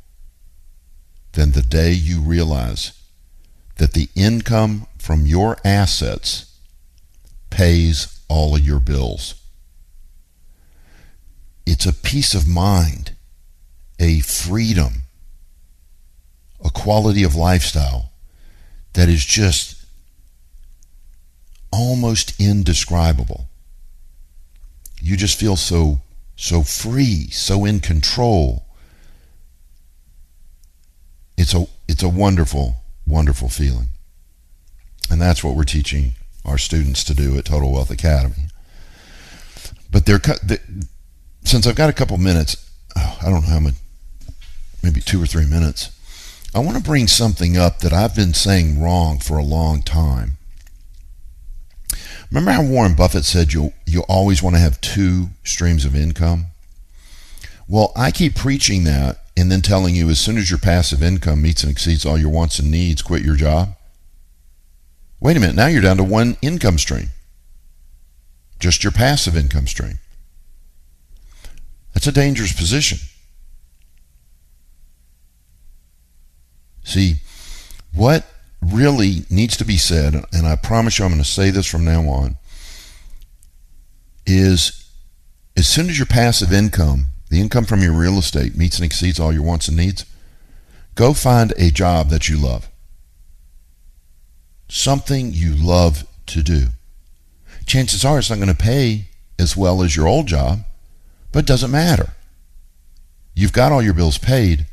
than 1.33 1.53
the 1.53 1.63
day 1.63 1.93
you 1.93 2.21
realize 2.21 2.93
that 3.77 3.95
the 3.95 4.11
income 4.15 4.89
from 4.99 5.25
your 5.25 5.57
assets 5.65 6.55
pays 7.49 8.21
all 8.29 8.55
of 8.55 8.67
your 8.67 8.79
bills. 8.79 9.40
It's 11.67 11.87
a 11.87 11.93
peace 11.93 12.35
of 12.35 12.49
mind, 12.49 13.13
a 13.99 14.21
freedom, 14.21 15.03
a 16.65 16.71
quality 16.71 17.23
of 17.23 17.35
lifestyle 17.35 18.13
that 18.95 19.09
is 19.09 19.25
just 19.25 19.85
almost 21.73 22.39
indescribable. 22.41 23.49
You 25.01 25.17
just 25.17 25.39
feel 25.39 25.57
so 25.57 26.01
so 26.37 26.63
free, 26.63 27.29
so 27.31 27.65
in 27.67 27.81
control. 27.81 28.65
It's 31.37 31.55
a 31.55 31.67
it's 31.89 32.03
a 32.03 32.09
wonderful 32.09 32.77
wonderful 33.07 33.49
feeling. 33.49 33.89
And 35.11 35.21
that's 35.21 35.43
what 35.43 35.55
we're 35.55 35.65
teaching 35.65 36.15
our 36.45 36.59
students 36.59 37.03
to 37.05 37.15
do 37.15 37.37
at 37.37 37.47
Total 37.47 37.71
Wealth 37.71 37.91
Academy. 37.91 38.47
But 39.91 40.07
they're 40.07 40.21
since 41.45 41.67
I've 41.67 41.77
got 41.77 41.91
a 41.91 41.95
couple 41.95 42.17
minutes, 42.19 42.71
oh, 42.97 43.19
I 43.23 43.25
don't 43.27 43.43
know 43.43 43.53
how 43.53 43.61
much, 43.61 43.75
maybe 44.83 45.01
two 45.01 45.23
or 45.23 45.27
three 45.27 45.47
minutes. 45.47 45.91
I 46.55 46.59
want 46.59 46.77
to 46.77 46.83
bring 46.83 47.07
something 47.07 47.57
up 47.57 47.79
that 47.81 47.93
I've 47.93 48.15
been 48.15 48.35
saying 48.35 48.81
wrong 48.81 49.19
for 49.19 49.39
a 49.39 49.45
long 49.45 49.83
time. 49.83 50.33
Remember 52.31 52.53
how 52.53 52.63
Warren 52.63 52.95
Buffett 52.95 53.25
said 53.25 53.53
you'll, 53.53 53.73
you 53.87 54.03
always 54.03 54.43
want 54.43 54.57
to 54.57 54.61
have 54.61 54.81
two 54.81 55.29
streams 55.45 55.85
of 55.85 55.97
income? 55.97 56.47
Well, 57.69 57.93
I 57.97 58.11
keep 58.11 58.35
preaching 58.35 58.85
that 58.85 59.23
and 59.37 59.51
then 59.51 59.63
telling 59.63 59.95
you 59.95 60.09
as 60.11 60.19
soon 60.19 60.39
as 60.39 60.51
your 60.51 60.59
passive 60.59 61.03
income 61.03 61.43
meets 61.43 61.63
and 61.63 61.71
exceeds 61.71 62.05
all 62.05 62.19
your 62.19 62.31
wants 62.31 62.59
and 62.59 62.71
needs, 62.71 63.03
quit 63.03 63.23
your 63.23 63.37
job. 63.37 63.77
Wait 65.21 65.37
a 65.37 65.41
minute, 65.41 65.57
now 65.57 65.67
you're 65.67 65.83
down 65.83 65.97
to 65.97 66.05
one 66.05 66.37
income 66.43 66.79
stream. 66.79 67.11
Just 68.59 68.83
your 68.83 68.93
passive 68.93 69.37
income 69.37 69.67
stream. 69.67 69.99
That's 71.95 72.07
a 72.07 72.13
dangerous 72.13 72.53
position. 72.53 72.99
See, 76.85 77.17
what 77.93 78.27
really 78.63 79.25
needs 79.31 79.57
to 79.57 79.65
be 79.65 79.77
said, 79.77 80.15
and 80.33 80.47
I 80.47 80.57
promise 80.57 80.99
you 80.99 81.05
I'm 81.05 81.13
going 81.13 81.23
to 81.23 81.29
say 81.29 81.51
this 81.51 81.67
from 81.67 81.85
now 81.85 82.03
on, 82.09 82.37
is 84.27 84.91
as 85.57 85.67
soon 85.67 85.89
as 85.89 85.99
your 85.99 86.07
passive 86.07 86.53
income, 86.53 87.07
the 87.29 87.41
income 87.41 87.65
from 87.65 87.83
your 87.83 87.93
real 87.93 88.19
estate, 88.19 88.57
meets 88.57 88.77
and 88.77 88.85
exceeds 88.85 89.21
all 89.21 89.33
your 89.33 89.43
wants 89.43 89.69
and 89.69 89.77
needs, 89.77 90.05
go 90.95 91.15
find 91.15 91.53
a 91.57 91.71
job 91.71 92.09
that 92.11 92.29
you 92.29 92.37
love. 92.37 92.69
Something 94.69 95.33
you 95.33 95.55
love 95.55 96.07
to 96.27 96.43
do. 96.43 96.69
Chances 97.67 98.05
are 98.05 98.19
it's 98.19 98.31
not 98.31 98.37
going 98.37 98.49
to 98.49 98.55
pay 98.55 99.07
as 99.39 99.57
well 99.57 99.83
as 99.83 99.97
your 99.97 100.07
old 100.07 100.27
job, 100.27 100.61
but 101.33 101.41
it 101.41 101.47
doesn't 101.47 101.71
matter. 101.71 102.15
You've 103.35 103.53
got 103.53 103.73
all 103.73 103.83
your 103.83 103.95
bills 103.95 104.19
paid 104.19 104.67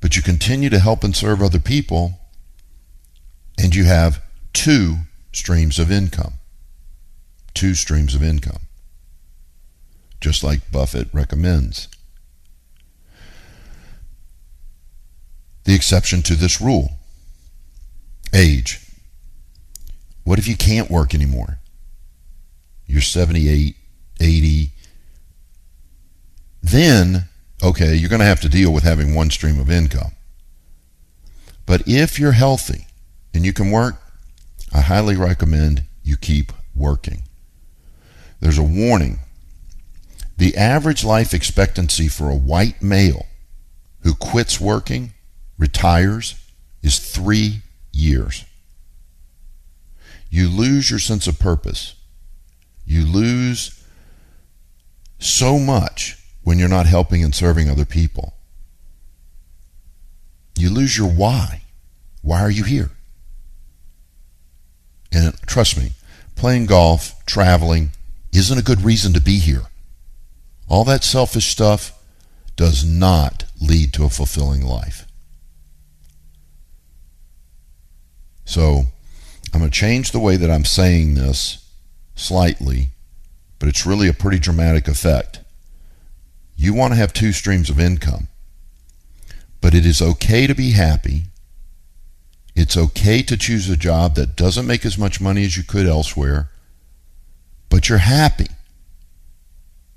but 0.00 0.16
you 0.16 0.22
continue 0.22 0.70
to 0.70 0.78
help 0.78 1.04
and 1.04 1.14
serve 1.14 1.42
other 1.42 1.58
people, 1.58 2.18
and 3.58 3.74
you 3.74 3.84
have 3.84 4.22
two 4.52 4.96
streams 5.32 5.78
of 5.78 5.90
income. 5.90 6.34
Two 7.52 7.74
streams 7.74 8.14
of 8.14 8.22
income. 8.22 8.60
Just 10.20 10.42
like 10.42 10.72
Buffett 10.72 11.08
recommends. 11.12 11.88
The 15.64 15.74
exception 15.74 16.22
to 16.22 16.34
this 16.34 16.60
rule 16.60 16.92
age. 18.32 18.80
What 20.24 20.38
if 20.38 20.48
you 20.48 20.56
can't 20.56 20.90
work 20.90 21.14
anymore? 21.14 21.58
You're 22.86 23.00
78, 23.00 23.76
80. 24.20 24.70
Then 26.62 27.28
okay, 27.62 27.94
you're 27.94 28.08
going 28.08 28.20
to 28.20 28.26
have 28.26 28.40
to 28.40 28.48
deal 28.48 28.72
with 28.72 28.84
having 28.84 29.14
one 29.14 29.30
stream 29.30 29.58
of 29.60 29.70
income. 29.70 30.12
But 31.66 31.82
if 31.86 32.18
you're 32.18 32.32
healthy 32.32 32.86
and 33.34 33.44
you 33.44 33.52
can 33.52 33.70
work, 33.70 33.96
I 34.72 34.80
highly 34.80 35.16
recommend 35.16 35.84
you 36.02 36.16
keep 36.16 36.52
working. 36.74 37.22
There's 38.40 38.58
a 38.58 38.62
warning. 38.62 39.20
The 40.36 40.56
average 40.56 41.04
life 41.04 41.34
expectancy 41.34 42.08
for 42.08 42.30
a 42.30 42.36
white 42.36 42.82
male 42.82 43.26
who 44.00 44.14
quits 44.14 44.58
working, 44.58 45.12
retires, 45.58 46.34
is 46.82 46.98
three 46.98 47.60
years. 47.92 48.46
You 50.30 50.48
lose 50.48 50.90
your 50.90 50.98
sense 50.98 51.26
of 51.26 51.38
purpose. 51.38 51.94
You 52.86 53.04
lose 53.04 53.79
so 55.20 55.58
much 55.58 56.18
when 56.42 56.58
you're 56.58 56.68
not 56.68 56.86
helping 56.86 57.22
and 57.22 57.34
serving 57.34 57.70
other 57.70 57.84
people. 57.84 58.34
You 60.58 60.70
lose 60.70 60.98
your 60.98 61.08
why. 61.08 61.62
Why 62.22 62.40
are 62.40 62.50
you 62.50 62.64
here? 62.64 62.90
And 65.12 65.34
trust 65.46 65.76
me, 65.76 65.92
playing 66.34 66.66
golf, 66.66 67.24
traveling, 67.26 67.90
isn't 68.32 68.58
a 68.58 68.62
good 68.62 68.82
reason 68.82 69.12
to 69.12 69.20
be 69.20 69.38
here. 69.38 69.62
All 70.68 70.84
that 70.84 71.04
selfish 71.04 71.46
stuff 71.46 71.98
does 72.56 72.84
not 72.84 73.44
lead 73.60 73.92
to 73.94 74.04
a 74.04 74.10
fulfilling 74.10 74.64
life. 74.64 75.06
So, 78.44 78.84
I'm 79.52 79.60
going 79.60 79.70
to 79.70 79.76
change 79.76 80.12
the 80.12 80.20
way 80.20 80.36
that 80.36 80.50
I'm 80.50 80.64
saying 80.64 81.14
this 81.14 81.66
slightly, 82.14 82.90
but 83.60 83.68
it's 83.68 83.86
really 83.86 84.08
a 84.08 84.12
pretty 84.12 84.40
dramatic 84.40 84.88
effect. 84.88 85.40
You 86.56 86.74
want 86.74 86.92
to 86.92 86.98
have 86.98 87.12
two 87.12 87.32
streams 87.32 87.70
of 87.70 87.78
income, 87.78 88.26
but 89.60 89.74
it 89.74 89.86
is 89.86 90.02
okay 90.02 90.48
to 90.48 90.54
be 90.54 90.72
happy. 90.72 91.26
It's 92.56 92.76
okay 92.76 93.22
to 93.22 93.36
choose 93.36 93.70
a 93.70 93.76
job 93.76 94.16
that 94.16 94.34
doesn't 94.34 94.66
make 94.66 94.84
as 94.84 94.98
much 94.98 95.20
money 95.20 95.44
as 95.44 95.56
you 95.56 95.62
could 95.62 95.86
elsewhere, 95.86 96.50
but 97.68 97.88
you're 97.88 97.98
happy 97.98 98.48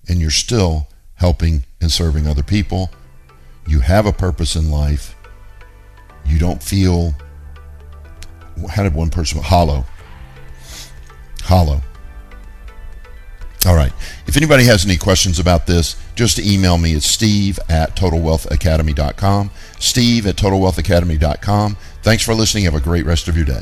and 0.07 0.19
you're 0.19 0.29
still 0.29 0.87
helping 1.15 1.63
and 1.81 1.91
serving 1.91 2.27
other 2.27 2.43
people. 2.43 2.91
You 3.65 3.79
have 3.79 4.05
a 4.05 4.13
purpose 4.13 4.55
in 4.55 4.69
life. 4.69 5.15
You 6.25 6.37
don't 6.37 6.61
feel, 6.61 7.13
how 8.69 8.83
did 8.83 8.93
one 8.93 9.09
person, 9.09 9.41
hollow? 9.41 9.85
Hollow. 11.43 11.81
All 13.65 13.75
right. 13.75 13.93
If 14.27 14.35
anybody 14.35 14.65
has 14.65 14.85
any 14.85 14.97
questions 14.97 15.39
about 15.39 15.67
this, 15.67 15.95
just 16.15 16.39
email 16.39 16.77
me 16.77 16.95
at 16.95 17.03
steve 17.03 17.59
at 17.69 17.95
totalwealthacademy.com. 17.95 19.51
Steve 19.79 20.27
at 20.27 20.35
totalwealthacademy.com. 20.35 21.77
Thanks 22.01 22.23
for 22.23 22.33
listening. 22.33 22.65
Have 22.65 22.75
a 22.75 22.81
great 22.81 23.05
rest 23.05 23.27
of 23.27 23.35
your 23.35 23.45
day. 23.45 23.61